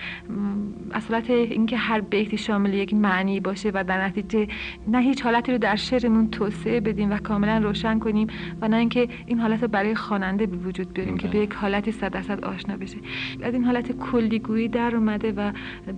[0.92, 4.48] اصالت اینکه هر بیتی شامل یک معنی باشه و در نتیجه
[4.88, 8.26] نه هیچ حالتی رو در شعرمون توسعه بدیم و کاملا روشن کنیم
[8.60, 11.92] و نه اینکه این حالت رو برای خواننده به وجود بیاریم که به یک حالتی
[11.92, 12.96] صد درصد آشنا بشه.
[13.42, 15.52] از این حالت کلی گویی در اومده و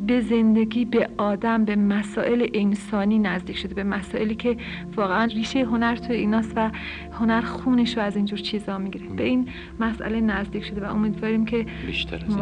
[0.06, 4.56] به زندگی به آدم به مسائل انسانی نزدیک شده به مسائلی که
[4.96, 6.70] واقعا ریشه هنر تو ایناست و
[7.12, 9.06] هنر خونش رو از اینجور چیزا می‌گیره.
[9.06, 9.48] به این
[9.80, 12.36] مسئله نزدیک شده و امیدواریم که بیشتر از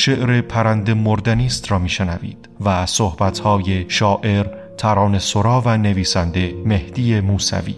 [0.00, 4.46] شعر پرنده مردنیست را میشنوید و صحبتهای شاعر
[4.78, 7.74] تران سرا و نویسنده مهدی موسوی.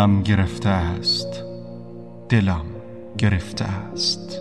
[0.00, 1.44] دلم گرفته است.
[2.28, 2.64] دلم
[3.18, 4.40] گرفته است.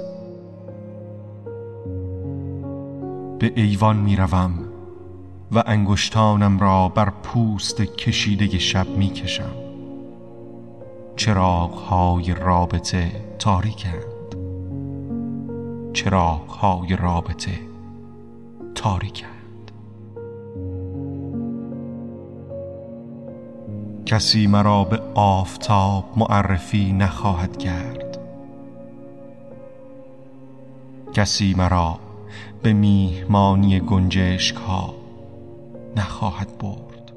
[3.39, 4.51] به ایوان می روم
[5.51, 9.51] و انگشتانم را بر پوست کشیده شب می کشم
[11.15, 14.35] چراغ های رابطه تاریکند.
[15.93, 17.59] چراغ های رابطه
[18.75, 19.38] تاریکند.
[24.09, 28.17] کسی مرا به آفتاب معرفی نخواهد کرد.
[31.13, 31.99] کسی مرا
[32.61, 34.93] به میهمانی گنجشک ها
[35.95, 37.11] نخواهد برد.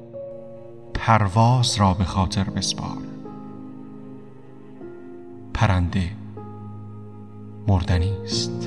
[0.95, 2.99] پرواز را به خاطر بسپار.
[5.55, 6.11] پرنده
[7.69, 8.62] مردنی است.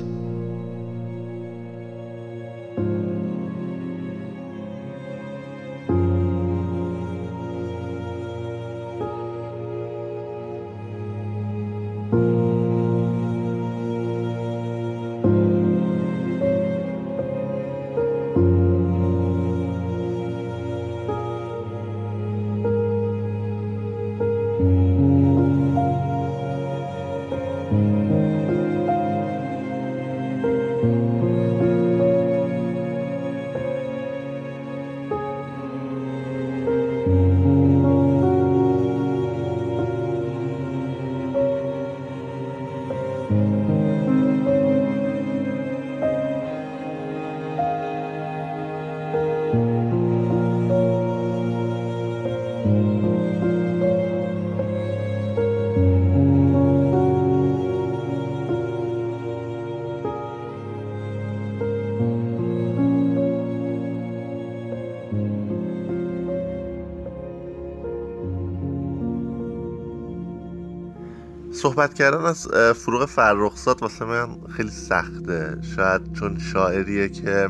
[71.66, 75.58] صحبت کردن از فروغ فرخزاد واسه من خیلی سخته.
[75.76, 77.48] شاید چون شاعریه که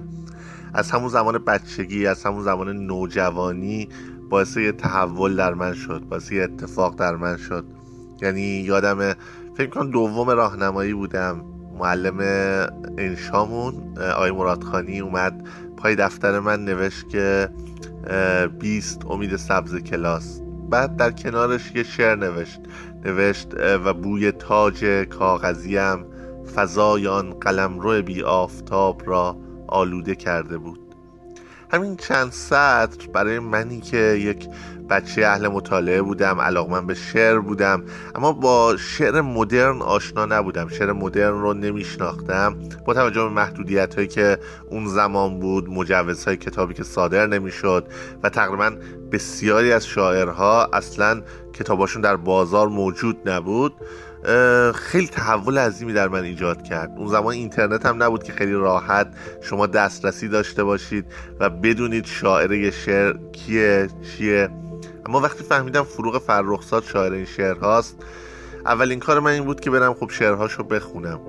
[0.74, 3.88] از همون زمان بچگی از همون زمان نوجوانی
[4.30, 7.64] باعث یه تحول در من شد باعث یه اتفاق در من شد.
[8.22, 9.14] یعنی یادم
[9.56, 11.44] فکر کنم دوم راهنمایی بودم.
[11.78, 12.20] معلم
[12.98, 17.48] انشامون آقای مرادخانی اومد پای دفتر من نوشت که
[18.58, 20.40] بیست امید سبز کلاس.
[20.70, 22.60] بعد در کنارش یه شعر نوشت.
[23.06, 26.04] نوشت و بوی تاج کاغذیم
[26.56, 29.36] فضای آن قلمرو بی آفتاب را
[29.68, 30.85] آلوده کرده بود.
[31.70, 34.48] همین چند سطر برای منی که یک
[34.90, 37.82] بچه اهل مطالعه بودم علاقمند به شعر بودم
[38.14, 40.68] اما با شعر مدرن آشنا نبودم.
[40.68, 42.56] شعر مدرن رو نمیشناختم.
[42.84, 44.38] با توجه به محدودیت هایی که
[44.70, 47.86] اون زمان بود مجوزهای کتابی که صادر نمی‌شد
[48.22, 48.72] و تقریبا
[49.12, 53.74] بسیاری از شاعرها اصلا کتاباشون در بازار موجود نبود
[54.74, 56.92] خیلی تحول عظیمی در من ایجاد کرد.
[56.96, 59.08] اون زمان اینترنت هم نبود که خیلی راحت
[59.40, 61.06] شما دسترسی داشته باشید
[61.40, 64.48] و بدونید شاعر یه شعر کیه چیه.
[65.06, 67.96] اما وقتی فهمیدم فروغ فرخزاد شاعر این شعر هاست
[68.66, 71.20] اولین کار من این بود که برم خب شعرهاشو بخونم.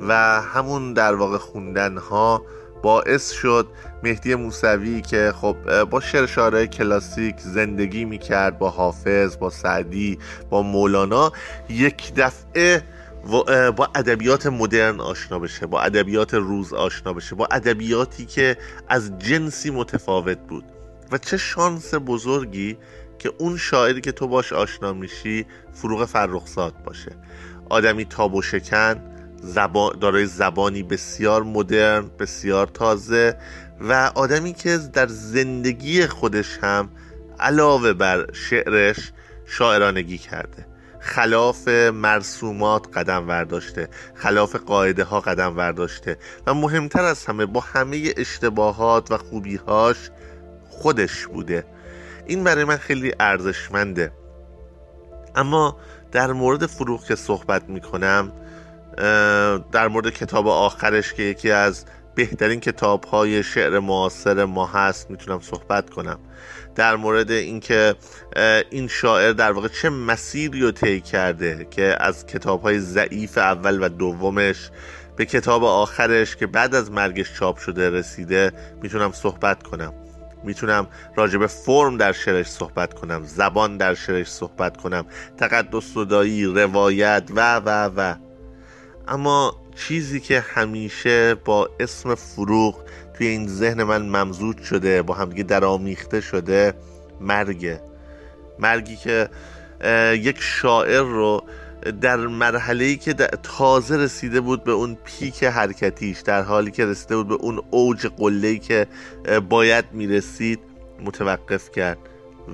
[0.00, 2.42] و همون در واقع خوندن ها
[2.82, 3.66] باعث شد
[4.02, 10.18] مهدی موسوی که خب با شعر شاعرهای کلاسیک زندگی می‌کرد با حافظ با سعدی
[10.50, 11.32] با مولانا
[11.68, 12.82] یک دفعه
[13.76, 18.56] با ادبیات مدرن آشنا بشه با ادبیات روز آشنا بشه با ادبیاتی که
[18.88, 20.64] از جنسی متفاوت بود.
[21.12, 22.76] و چه شانس بزرگی
[23.18, 27.10] که اون شاعری که تو باش آشنا میشی فروغ فرخزاد باشه.
[27.68, 29.02] آدمی تاب و شکن
[29.42, 33.36] زبان دارای زبانی بسیار مدرن بسیار تازه
[33.80, 36.90] و آدمی که در زندگی خودش هم
[37.40, 39.12] علاوه بر شعرش
[39.46, 40.66] شاعرانگی کرده.
[41.00, 48.12] خلاف مرسومات قدم ورداشته خلاف قاعده ها قدم ورداشته و مهمتر از همه با همه
[48.16, 49.96] اشتباهات و خوبیهاش
[50.70, 51.64] خودش بوده.
[52.26, 54.12] این برای من خیلی ارزشمنده.
[55.36, 55.76] اما
[56.12, 58.32] در مورد فروغ که صحبت می‌کنم
[59.72, 61.84] در مورد کتاب آخرش که یکی از
[62.18, 66.18] بهترین کتاب های شعر معاصر ما هست می‌تونم صحبت کنم.
[66.74, 67.94] در مورد اینکه
[68.70, 73.84] این شاعر در واقع چه مسیری رو طی کرده که از کتاب های ضعیف اول
[73.84, 74.70] و دومش
[75.16, 78.52] به کتاب آخرش که بعد از مرگش چاپ شده رسیده
[78.82, 79.94] می‌تونم صحبت کنم.
[80.44, 85.06] می‌تونم راجع به فرم در شعرش صحبت کنم زبان در شعرش صحبت کنم
[85.36, 88.14] تقدس صدایی روایت و و و.
[89.08, 95.42] اما چیزی که همیشه با اسم فروغ توی این ذهن من ممزود شده با همدیگه
[95.42, 96.74] درآمیخته شده
[97.20, 97.80] مرگه.
[98.58, 99.28] مرگی که
[100.12, 101.44] یک شاعر رو
[102.00, 107.16] در مرحله ای که تازه رسیده بود به اون پیک حرکتیش در حالی که رسیده
[107.16, 108.86] بود به اون اوج قله که
[109.48, 110.60] باید می‌رسید
[111.04, 111.98] متوقف کرد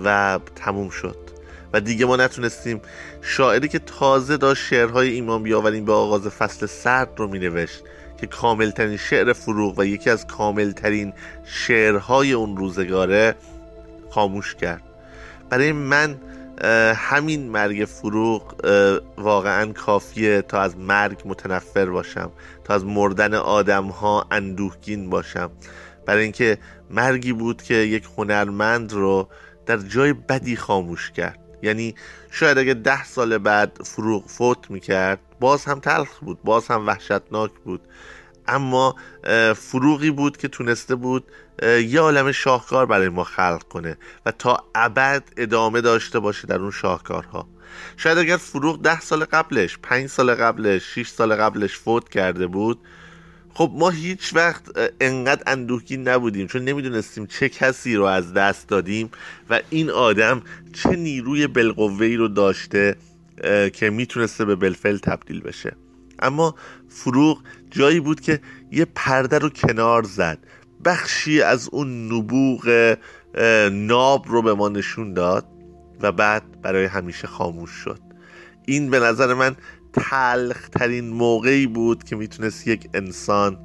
[0.05, 1.24] و تموم شد.
[1.75, 2.81] و دیگه ما نتونستیم.
[3.23, 7.83] شاعری که تازه داشت شعرهای ایمان بیاوریم به آغاز فصل سرد رو مینوشت
[8.21, 11.13] که کاملترین شعر فروغ و یکی از کاملترین
[11.45, 13.35] شعرهای اون روزگاره
[14.11, 14.83] خاموش کرد.
[15.51, 16.17] برای من
[16.95, 18.55] همین مرگ فروغ
[19.19, 22.31] واقعا کافیه تا از مرگ متنفر باشم
[22.65, 25.51] تا از مردن آدم ها اندوهگین باشم.
[26.07, 26.59] برای اینکه
[26.91, 29.29] مرگی بود که یک هنرمند رو
[29.67, 31.44] در جای بدی خاموش کرد.
[31.65, 31.95] یعنی
[32.31, 37.51] شاید اگه ده سال بعد فروغ فوت می‌کرد باز هم تلخ بود باز هم وحشتناک
[37.65, 37.81] بود.
[38.49, 38.97] اما
[39.57, 41.25] فروغی بود که تونسته بود
[41.63, 43.97] یه عالم شاهکار برای ما خلق کنه
[44.27, 47.49] و تا ابد ادامه داشته باشه در اون شاهکارها.
[47.97, 52.79] شاید اگر فروغ ده سال قبلش پنج سال قبلش شیش سال قبلش فوت کرده بود
[53.55, 54.63] خب ما هیچ وقت
[55.01, 59.11] انقدر اندوهگین نبودیم چون نمی‌دونستیم چه کسی رو از دست دادیم
[59.51, 60.43] و این آدم
[60.73, 62.97] چه نیروی بالقوه‌ای رو داشته
[63.73, 65.77] که می‌تونسته به بلفل تبدیل بشه.
[66.19, 66.55] اما
[66.89, 68.41] فروغ جایی بود که
[68.73, 70.39] یه پرده رو کنار زد.
[70.85, 72.97] بخشی از اون نبوغ
[73.73, 75.47] ناب رو به ما نشون داد
[76.01, 78.01] و بعد برای همیشه خاموش شد.
[78.67, 79.57] این به نظر من
[79.95, 83.59] تلخ ترین موقعی بود که می‌تونست یک انسان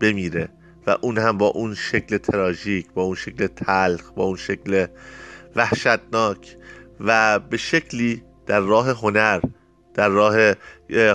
[0.00, 0.48] بمیره
[0.86, 4.86] و اون هم با اون شکل تراژیک با اون شکل تلخ با اون شکل
[5.56, 6.56] وحشتناک
[7.00, 9.40] و به شکلی در راه هنر
[9.94, 10.54] در راه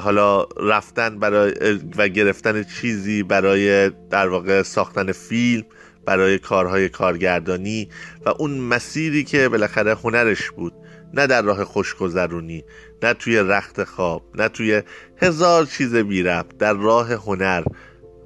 [0.01, 5.65] حالا رفتن برای و گرفتن چیزی برای در واقع ساختن فیلم
[6.05, 7.89] برای کارهای کارگردانی
[8.25, 10.73] و اون مسیری که بالاخره هنرش بود.
[11.13, 12.63] نه در راه خوشگذرونی
[13.03, 14.81] نه توی رخت خواب نه توی
[15.17, 16.23] هزار چیز بی
[16.59, 17.63] در راه هنر.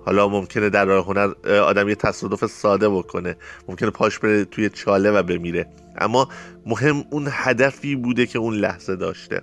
[0.06, 3.36] حالا ممکنه در راه هنر آدم یه تصادف ساده بکنه.
[3.68, 5.68] ممکنه پاش بره توی چاله و بمیره.
[5.98, 6.28] اما
[6.66, 9.42] مهم اون هدفی بوده که اون لحظه داشته.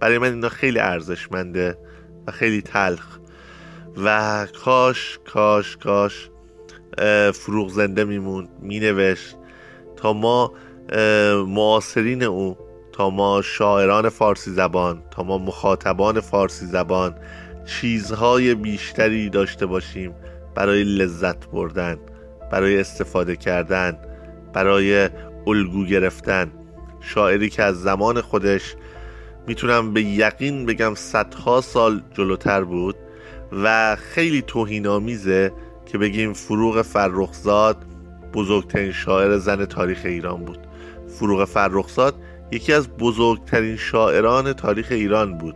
[0.00, 1.78] برای من اینا خیلی ارزشمنده
[2.26, 3.18] و خیلی تلخ.
[4.04, 6.30] و کاش کاش کاش
[7.34, 9.36] فروغ زنده میموند مینوشت
[9.96, 10.52] تا ما
[11.46, 12.56] معاصرین او
[12.96, 17.14] تا ما شاعران فارسی زبان تا ما مخاطبان فارسی زبان
[17.66, 20.14] چیزهای بیشتری داشته باشیم
[20.54, 21.98] برای لذت بردن
[22.52, 23.98] برای استفاده کردن
[24.52, 25.10] برای
[25.46, 26.50] الگو گرفتن.
[27.00, 28.74] شاعری که از زمان خودش
[29.46, 32.96] می‌تونم به یقین بگم صدها سال جلوتر بود
[33.52, 35.52] و خیلی توهینآمیزه
[35.86, 37.76] که بگیم فروغ فرخزاد
[38.34, 40.58] بزرگترین شاعر زن تاریخ ایران بود.
[41.08, 42.14] فروغ فرخزاد
[42.54, 45.54] یکی از بزرگترین شاعران تاریخ ایران بود.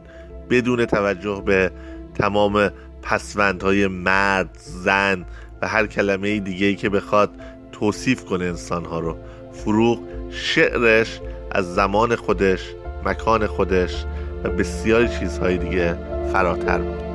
[0.51, 1.71] بدون توجه به
[2.15, 2.71] تمام
[3.03, 5.25] پسوندهای مرد زن
[5.63, 7.31] و هر کلمه دیگه ای که بخواد
[7.73, 9.17] توصیف کنه انسانها رو.
[9.53, 9.99] فروغ
[10.31, 11.21] شعرش
[11.51, 12.61] از زمان خودش
[13.05, 14.05] مکان خودش
[14.45, 15.99] و بسیاری چیزهای دیگه
[16.33, 17.08] فراتر بود.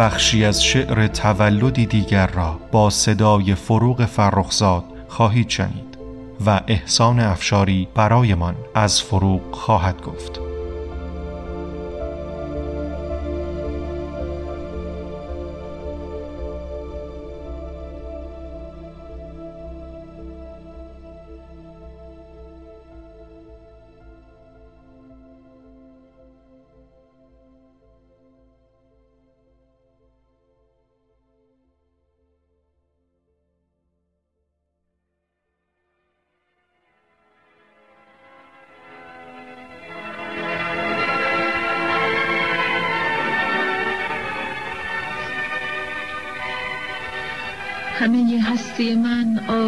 [0.00, 5.98] بخشی از شعر تولدی دیگر را با صدای فروغ فرخزاد خواهید شنید
[6.46, 10.49] و احسان افشاری برایمان از فروغ خواهد گفت.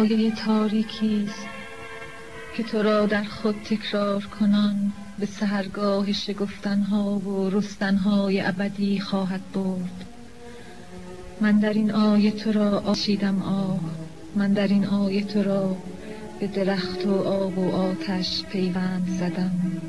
[0.03, 1.47] آیه تاریکی است
[2.57, 10.05] که تو را در خود تکرار کنان به سهرگاه شگفتنها و رستنهای ابدی خواهد برد.
[11.41, 13.79] من در این آیه تو را آشیدم آه.
[14.35, 15.77] من در این آیه تو را
[16.39, 19.81] به درخت و آب و آتش پیوند زدم.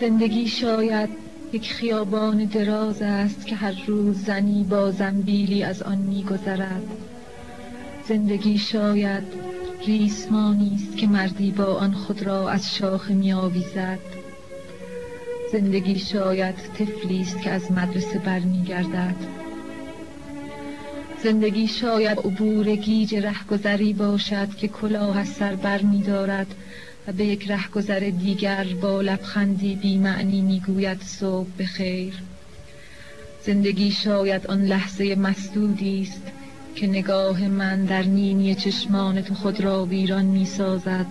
[0.00, 1.08] زندگی شاید
[1.52, 6.82] یک خیابان دراز است که هر روز زنی با زنبیلی از آن میگذرد.
[8.08, 9.22] زندگی شاید
[9.86, 13.98] ریسمانی است که مردی با آن خود را از شاخ میآویزد.
[15.52, 19.14] زندگی شاید طفلی است که از مدرسه برمیگردد.
[21.22, 26.54] زندگی شاید عبور گیج رهگذری باشد که کلاه از سر بر دارد
[27.06, 32.14] و به یک رهگذر دیگر با لبخندی بی معنی می‌گوید صبح بخیر.
[33.42, 36.22] زندگی شاید آن لحظه مسدودی است
[36.74, 41.06] که نگاه من در نینی چشمان تو خود را ویران می سازد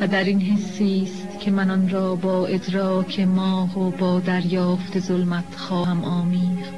[0.00, 4.98] و در این حسی است که من آن را با ادراک ماه و با دریافت
[4.98, 6.72] ظلمت خواهم آمیخت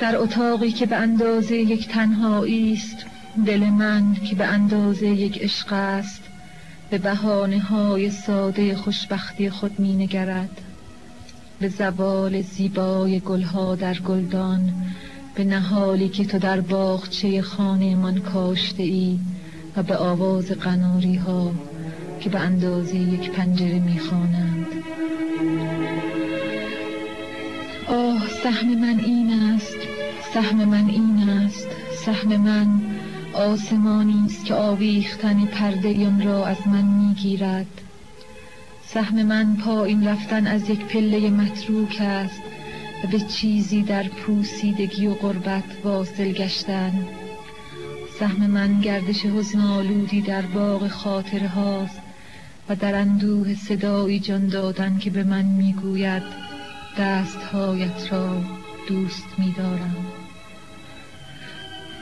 [0.00, 3.06] در اتاقی که به اندازه یک تنهایی است
[3.46, 6.22] دل من که به اندازه یک عشق است
[6.90, 10.60] به بهانه های ساده خوشبختی خود می نگرد
[11.60, 14.72] به زوال زیبای گلها در گلدان
[15.36, 19.18] به نهالی که تو در باغچه خانه من کاشته ای
[19.76, 21.52] و به آواز قناری ها
[22.20, 24.66] که به اندازه یک پنجره می‌خوانند.
[27.88, 29.76] آه سهم من این است
[30.34, 31.68] سهم من این است
[32.04, 32.80] سهم من
[33.34, 37.80] آسمانی است که آویختن پرده را از من می‌گیرد.
[38.86, 42.42] سهم من پایین رفتن از یک پله متروک است
[43.06, 47.06] به چیزی در پوسیدگی و غربت واصل گشتن.
[48.18, 52.00] سهم من گردش حزن آلودی در باغ خاطر هاست
[52.68, 56.22] و در اندوه صدایی جان دادن که به من می‌گوید
[56.98, 58.42] دستهایت را
[58.88, 59.96] دوست میدارم.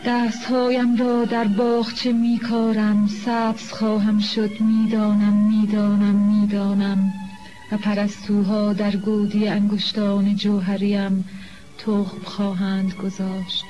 [0.06, 7.12] دستهایم را در باغچه میکارم؟ سبز خواهم شد می‌دانم می‌دانم می‌دانم.
[7.72, 11.24] و پرستوها در گودی انگشتان جوهریم
[11.78, 13.64] تخم خواهند گذاشت.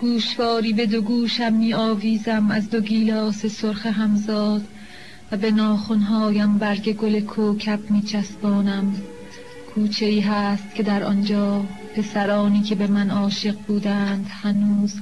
[0.00, 4.62] گوشواری به دو گوشم می آویزم از دو گیلاس سرخ همزاد
[5.32, 8.94] و به ناخونهایم برگ گل کوکب می چسبانم.
[9.74, 11.64] کوچه ای هست که در آنجا
[11.96, 14.94] پسرانی که به من عاشق بودند هنوز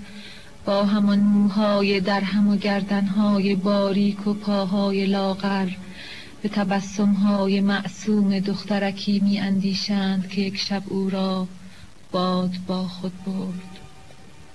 [0.65, 5.69] با همان موهای در هم و گردنهای باریک و پاهای لاغر
[6.43, 11.49] به تبسمهای معصوم دخترکی می اندیشند که یک شب او را
[12.13, 13.79] باد با خود برد.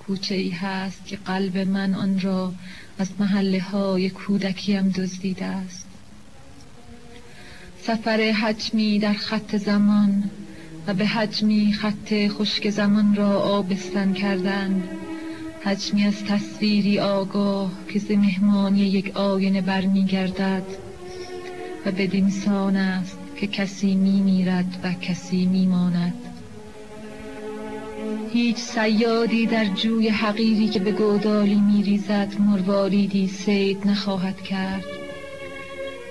[0.08, 2.54] کوچه ای هست که قلب من آن را
[3.00, 5.88] از محله های کودکیم دزدیده است.
[7.82, 10.30] سفر حجمی در خط زمان
[10.88, 14.84] و به حجمی خط خشک زمان را آبستن کردند
[15.64, 20.64] حجمی از تصویری آگاه که ز مهمانی یک آینه برمیگردد.
[21.86, 26.14] و بدین سان است که کسی می میرد و کسی می ماند
[28.34, 34.84] هیچ سیادی در جوی حقیری که به گودالی می ریزد مرواریدی سید نخواهد کرد.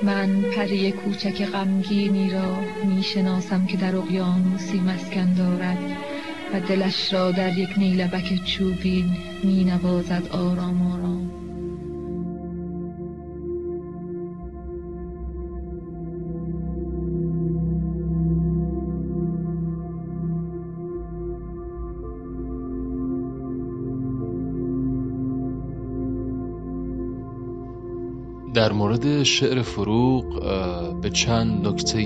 [0.03, 5.79] من پری کوچک غمگینی را می شناسم که در اقیانوسی مسکن دارد
[6.55, 11.42] و دلش را در یک نیلبک چوبین می نوازد آرام آرام.
[28.55, 30.25] در مورد شعر فروغ
[31.01, 31.99] به چند نکته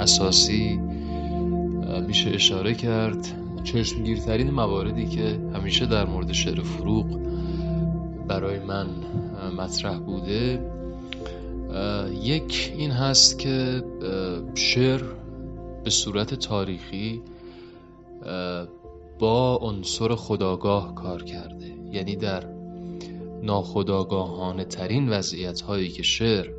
[0.00, 0.80] اساسی
[2.06, 3.28] میشه اشاره کرد.
[3.64, 7.06] چشمگیرترین مواردی که همیشه در مورد شعر فروغ
[8.28, 8.86] برای من
[9.58, 10.70] مطرح بوده
[12.22, 13.84] یک این هست که
[14.54, 15.02] شعر
[15.84, 17.22] به صورت تاریخی
[19.18, 21.74] با عنصر خداگاه کار کرده.
[21.92, 22.57] یعنی در
[23.42, 26.50] ناخداگاهانه ترین وضعیت هایی که شعر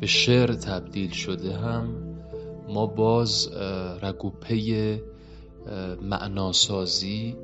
[0.00, 1.88] به شعر تبدیل شده هم
[2.68, 3.48] ما باز
[4.02, 5.02] رگوپه
[6.02, 7.36] معناسازی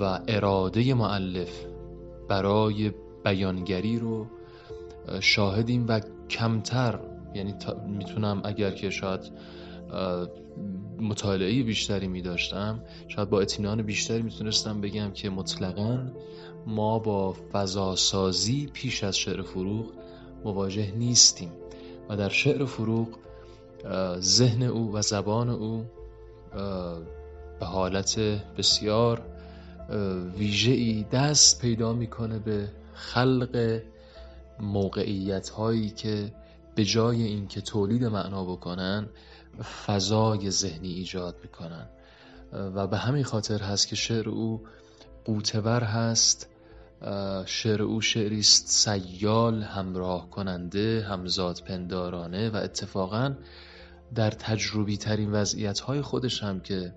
[0.00, 1.64] و اراده معلف
[2.28, 2.92] برای
[3.24, 4.26] بیانگری رو
[5.20, 7.00] شاهدیم و کمتر
[7.34, 7.54] یعنی
[7.98, 9.20] می‌تونم اگر که شاید
[11.00, 16.06] مطالعه بیشتری می داشتم شاید با اطمینان بیشتری می‌تونستم بگم که مطلقا
[16.66, 19.86] ما با فضاسازی پیش از شعر فروغ
[20.44, 21.52] مواجه نیستیم
[22.08, 23.08] و در شعر فروغ
[24.18, 25.84] ذهن او و زبان او
[27.60, 28.18] به حالت
[28.58, 29.22] بسیار
[30.38, 33.80] ویژه‌ای دست پیدا می‌کنه به خلق
[34.60, 36.32] موقعیت هایی که
[36.74, 39.08] به جای اینکه تولید معنا بکنن
[39.86, 41.86] فضای ذهنی ایجاد می‌کنن.
[42.52, 44.60] و به همین خاطر هست که شعر او
[45.24, 46.48] قوتور هست
[47.46, 53.34] شعر او شعریست سیال همراه کننده همزاد پندارانه و اتفاقا
[54.14, 56.94] در تجربی ترین وضعیت های خودش هم که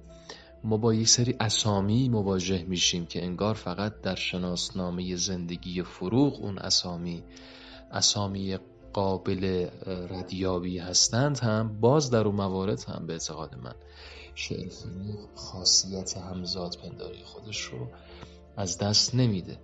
[0.63, 6.57] ما با یک سری اسامی مواجه میشیم که انگار فقط در شناسنامه زندگی فروغ اون
[6.57, 7.23] اسامی
[7.91, 8.57] اسامی
[8.93, 9.67] قابل
[10.09, 13.75] ردیابی هستند هم باز در اون موارد هم به اعتقاد من
[14.35, 14.67] شعر
[15.35, 17.87] خاصیت همزاد پنداری خودش رو
[18.57, 19.57] از دست نمیده.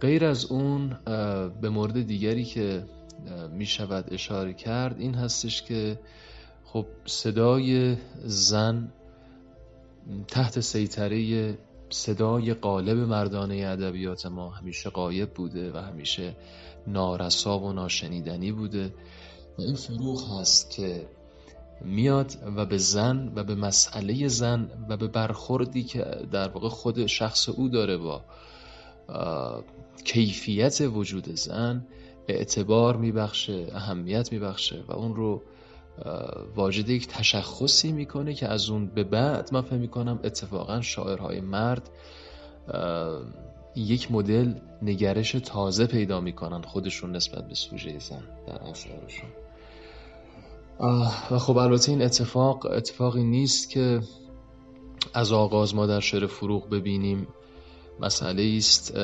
[0.00, 0.96] غیر از اون
[1.60, 2.84] به مورد دیگری که
[3.52, 5.98] می شود اشاره کرد این هستش که
[6.64, 8.92] خب صدای زن
[10.28, 11.58] تحت سیطره
[11.90, 16.36] صدای قالب مردانه ادبیات ما همیشه قایب بوده و همیشه
[16.86, 18.94] نارسا و ناشنیدنی بوده.
[19.58, 21.06] و این فروغ هست که
[21.80, 27.06] میاد و به زن و به مسئله زن و به برخوردی که در واقع خود
[27.06, 28.22] شخص او داره با
[30.04, 31.86] کیفیت وجود زن
[32.28, 35.42] اعتبار میبخشه اهمیت میبخشه و اون رو
[36.56, 41.90] واجد یک تشخصی می‌کنه که از اون به بعد من فهم می‌کنم اتفاقا شاعرهای مرد
[43.76, 49.30] یک مدل نگرش تازه پیدا می‌کنن خودشون نسبت به سوژه زن در آثارشون
[51.30, 54.00] و خب البته این اتفاق اتفاقی نیست که
[55.14, 57.26] از آغاز ما در شعر فروغ ببینیم.
[58.00, 58.94] مسئله است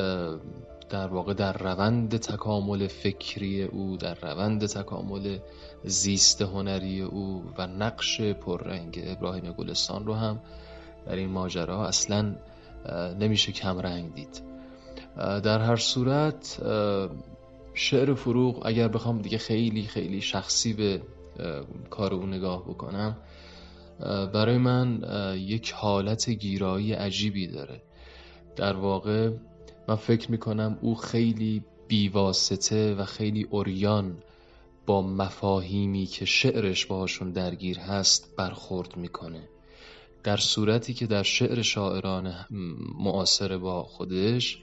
[0.93, 5.39] در واقع در روند تکامل فکری او در روند تکامل
[5.85, 10.41] زیست هنری او و نقش پررنگ ابراهیم گلستان رو هم
[11.07, 12.37] در این ماجرا اصلا
[13.21, 14.43] نمیشه کم رنگ دید.
[15.17, 16.63] در هر صورت
[17.75, 21.03] شعر فروغ اگر بخوام دیگه خیلی خیلی شخصی به
[21.91, 23.17] کار او نگاه بکنم
[24.33, 25.03] برای من
[25.39, 27.83] یک حالت گیرایی عجیبی داره.
[28.57, 29.31] در واقع
[29.89, 34.17] من فکر می‌کنم او خیلی بیواسطه و خیلی اوریان
[34.87, 39.49] با مفاهیمی که شعرش باهاشون درگیر هست برخورد می‌کنه.
[40.25, 42.35] در صورتی که در شعر شاعران
[42.99, 44.59] معاصر با خودش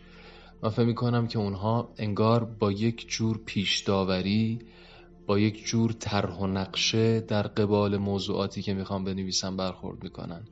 [0.63, 4.59] من فکر می‌کنم که اونها انگار با یک جور پیش داوری
[5.27, 10.43] با یک جور طرح و نقشه در قبال موضوعاتی که می‌خوام بنویسم برخورد می‌کنن.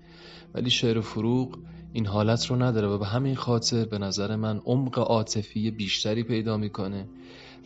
[0.53, 1.57] ولی شعر فروغ
[1.93, 6.57] این حالت رو نداره و به همین خاطر به نظر من عمق عاطفی بیشتری پیدا
[6.57, 7.07] می‌کنه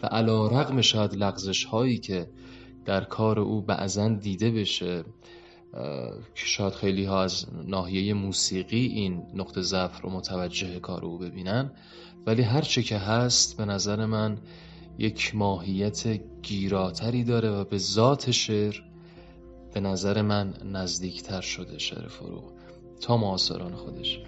[0.03, 2.27] و علا رقم شاید لغزش هایی که
[2.85, 5.03] در کار او بعضا دیده بشه
[6.35, 11.71] که شاید خیلی ها از ناحیه موسیقی این نقطه ضعف رو متوجه کار او ببینن.
[12.25, 14.37] ولی هر چه که هست به نظر من
[14.97, 16.07] یک ماهیت
[16.41, 18.75] گیراتری داره و به ذات شعر
[19.73, 22.60] به نظر من نزدیکتر شده شعر فروغ.
[23.01, 24.19] تا معاصران خودش.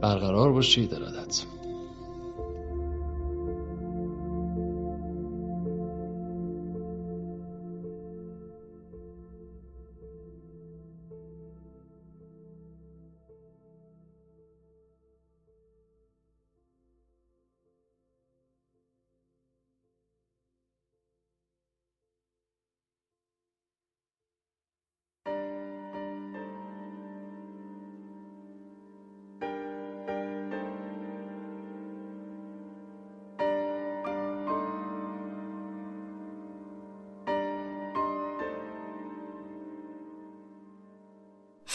[0.00, 1.44] برقرار باشید ارادت.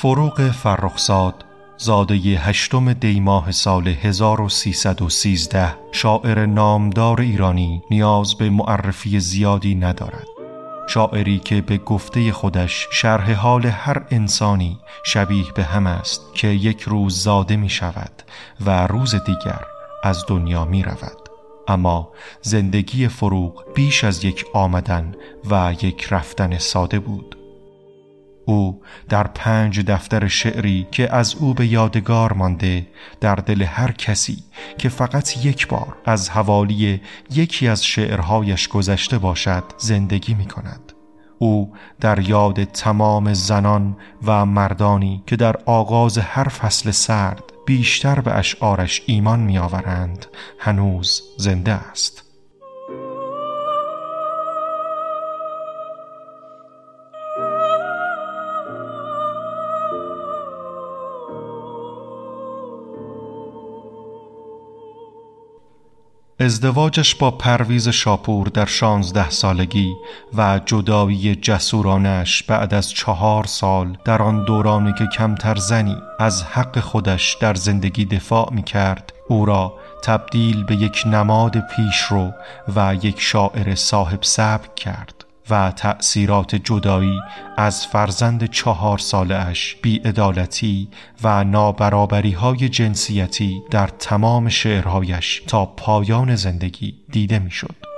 [0.05, 1.45] فروغ فرخزاد
[1.77, 10.27] زاده هشتم دیماه سال 1313 شاعر نامدار ایرانی نیاز به معرفی زیادی ندارد.
[10.89, 16.81] شاعری که به گفته خودش شرح حال هر انسانی شبیه به هم است که یک
[16.81, 18.23] روز زاده می شود
[18.65, 19.61] و روز دیگر
[20.03, 21.29] از دنیا می رود.
[21.67, 25.15] اما زندگی فروغ بیش از یک آمدن
[25.49, 27.44] و یک رفتن ساده بود.
[28.45, 32.87] او در پنج دفتر شعری که از او به یادگار مانده
[33.21, 34.43] در دل هر کسی
[34.77, 40.91] که فقط یک بار از حوالی یکی از شعرهایش گذشته باشد زندگی می کند.
[41.39, 48.33] او در یاد تمام زنان و مردانی که در آغاز هر فصل سرد بیشتر به
[48.33, 50.25] اشعارش ایمان می آورند
[50.59, 52.24] هنوز زنده است.
[66.39, 69.93] ازدواجش با پرویز شاپور در شانزده سالگی
[70.37, 76.79] و جدایی جسورانش بعد از چهار سال در آن دورانی که کمتر زنی از حق
[76.79, 79.73] خودش در زندگی دفاع می کرد او را
[80.03, 82.31] تبدیل به یک نماد پیشرو
[82.75, 85.14] و یک شاعر صاحب سبک کرد.
[85.49, 87.19] و تأثیرات جدایی
[87.57, 90.87] از فرزند چهار ساله اش بیعدالتی
[91.23, 97.94] و نابرابری های جنسیتی در تمام شعرهایش تا پایان زندگی دیده می‌شد.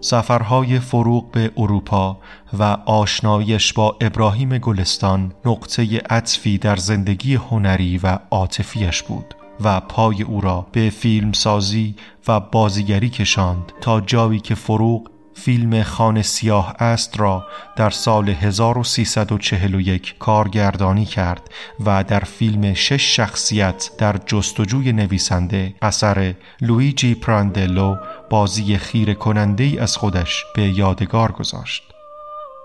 [0.00, 2.18] سفرهای فروغ به اروپا
[2.58, 9.34] و آشنایش با ابراهیم گلستان نقطه عطفی در زندگی هنری و عاطفیش بود
[9.64, 11.94] و پای او را به فیلمسازی
[12.28, 15.10] و بازیگری کشاند تا جایی که فروغ
[15.44, 21.50] فیلم خانه سیاه است را در سال 1341 کارگردانی کرد
[21.86, 27.96] و در فیلم شش شخصیت در جستجوی نویسنده اثر لویجی پراندلو
[28.30, 31.97] بازی خیر کننده ای از خودش به یادگار گذاشت.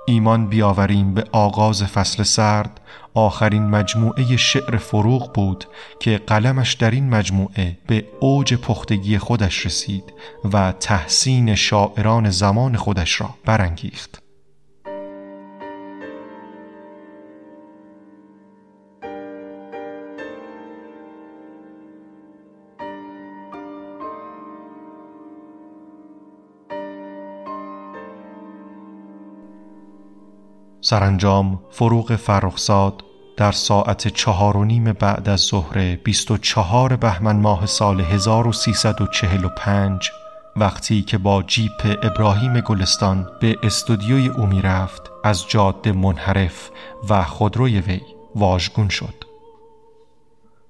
[0.06, 2.82] ایمان بیاوریم به آغاز فصل سرد
[3.14, 5.66] آخرین مجموعه شعر فروغ بود
[6.00, 10.14] که قلمش در این مجموعه به اوج پختگی خودش رسید
[10.54, 14.23] و تحسین شاعران زمان خودش را برانگیخت.
[30.86, 33.04] سرانجام فروغ فرخزاد
[33.38, 40.12] در ساعت چهار و نیم بعد از ظهر 24 بهمن ماه سال 1345
[40.56, 46.70] وقتی که با جیپ ابراهیم گلستان به استودیوی او می رفت از جاده منحرف
[47.10, 48.02] و خودروی وی
[48.36, 49.24] واژگون شد.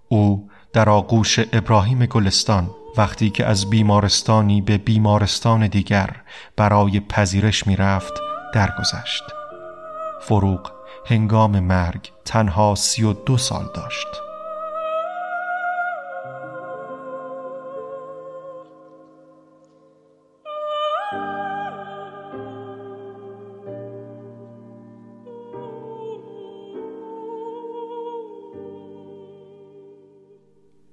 [0.07, 6.21] او در آغوش ابراهیم گلستان وقتی که از بیمارستانی به بیمارستان دیگر
[6.55, 8.13] برای پذیرش می رفت
[8.53, 9.42] درگذشت.
[10.27, 10.71] فروغ
[11.05, 14.07] هنگام مرگ تنها سی و دو سال داشت.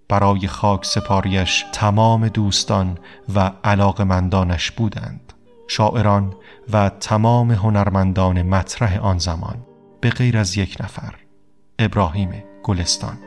[0.08, 2.98] برای خاک سپاریش تمام دوستان
[3.34, 5.32] و علاقمندانش بودند.
[5.68, 6.34] شاعران
[6.72, 9.56] و تمام هنرمندان مطرح آن زمان
[10.00, 11.14] به غیر از یک نفر
[11.78, 13.18] ابراهیم گلستان.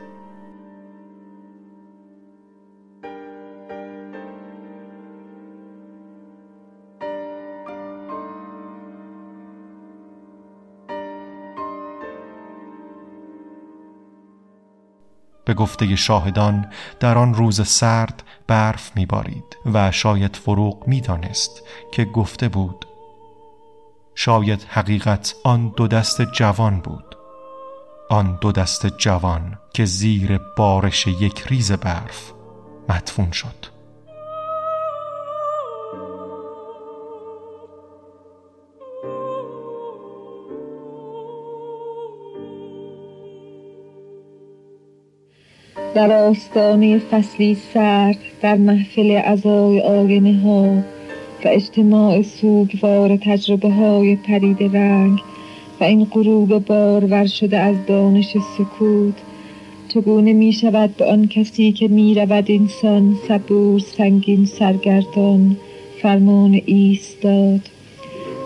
[15.44, 16.66] به گفته شاهدان
[17.00, 21.62] در آن روز سرد برف میبارید و شاید فروغ می‌دانست
[21.92, 22.86] که گفته بود
[24.14, 27.16] شاید حقیقت آن دو دست جوان بود.
[28.10, 32.32] آن دو دست جوان که زیر بارش یک ریز برف
[32.88, 33.74] مدفون شد.
[45.94, 50.93] در آستانه فصلی سرد در محفل ازای آینه ها
[51.44, 55.18] و اجتماع سوگوار تجربه های پرید رنگ
[55.80, 59.14] و این غروب بارور شده از دانش سکوت
[59.88, 65.56] چگونه می شود به آن کسی که می رود انسان صبور سنگین سرگردان
[66.02, 67.60] فرمان ایستاد؟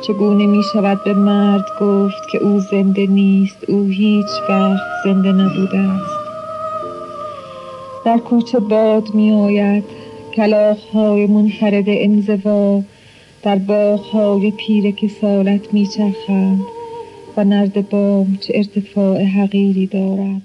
[0.06, 5.78] چگونه می شود به مرد گفت که او زنده نیست او هیچ وقت زنده نبوده
[5.78, 6.18] است؟
[8.04, 9.84] در کوچه باد می آید
[10.38, 12.82] کلاخ های منفرد انزوا
[13.42, 16.60] در باغ های پیر کسالت می چرخند
[17.36, 20.42] و نرد بام چه ارتفاع حقیری دارد.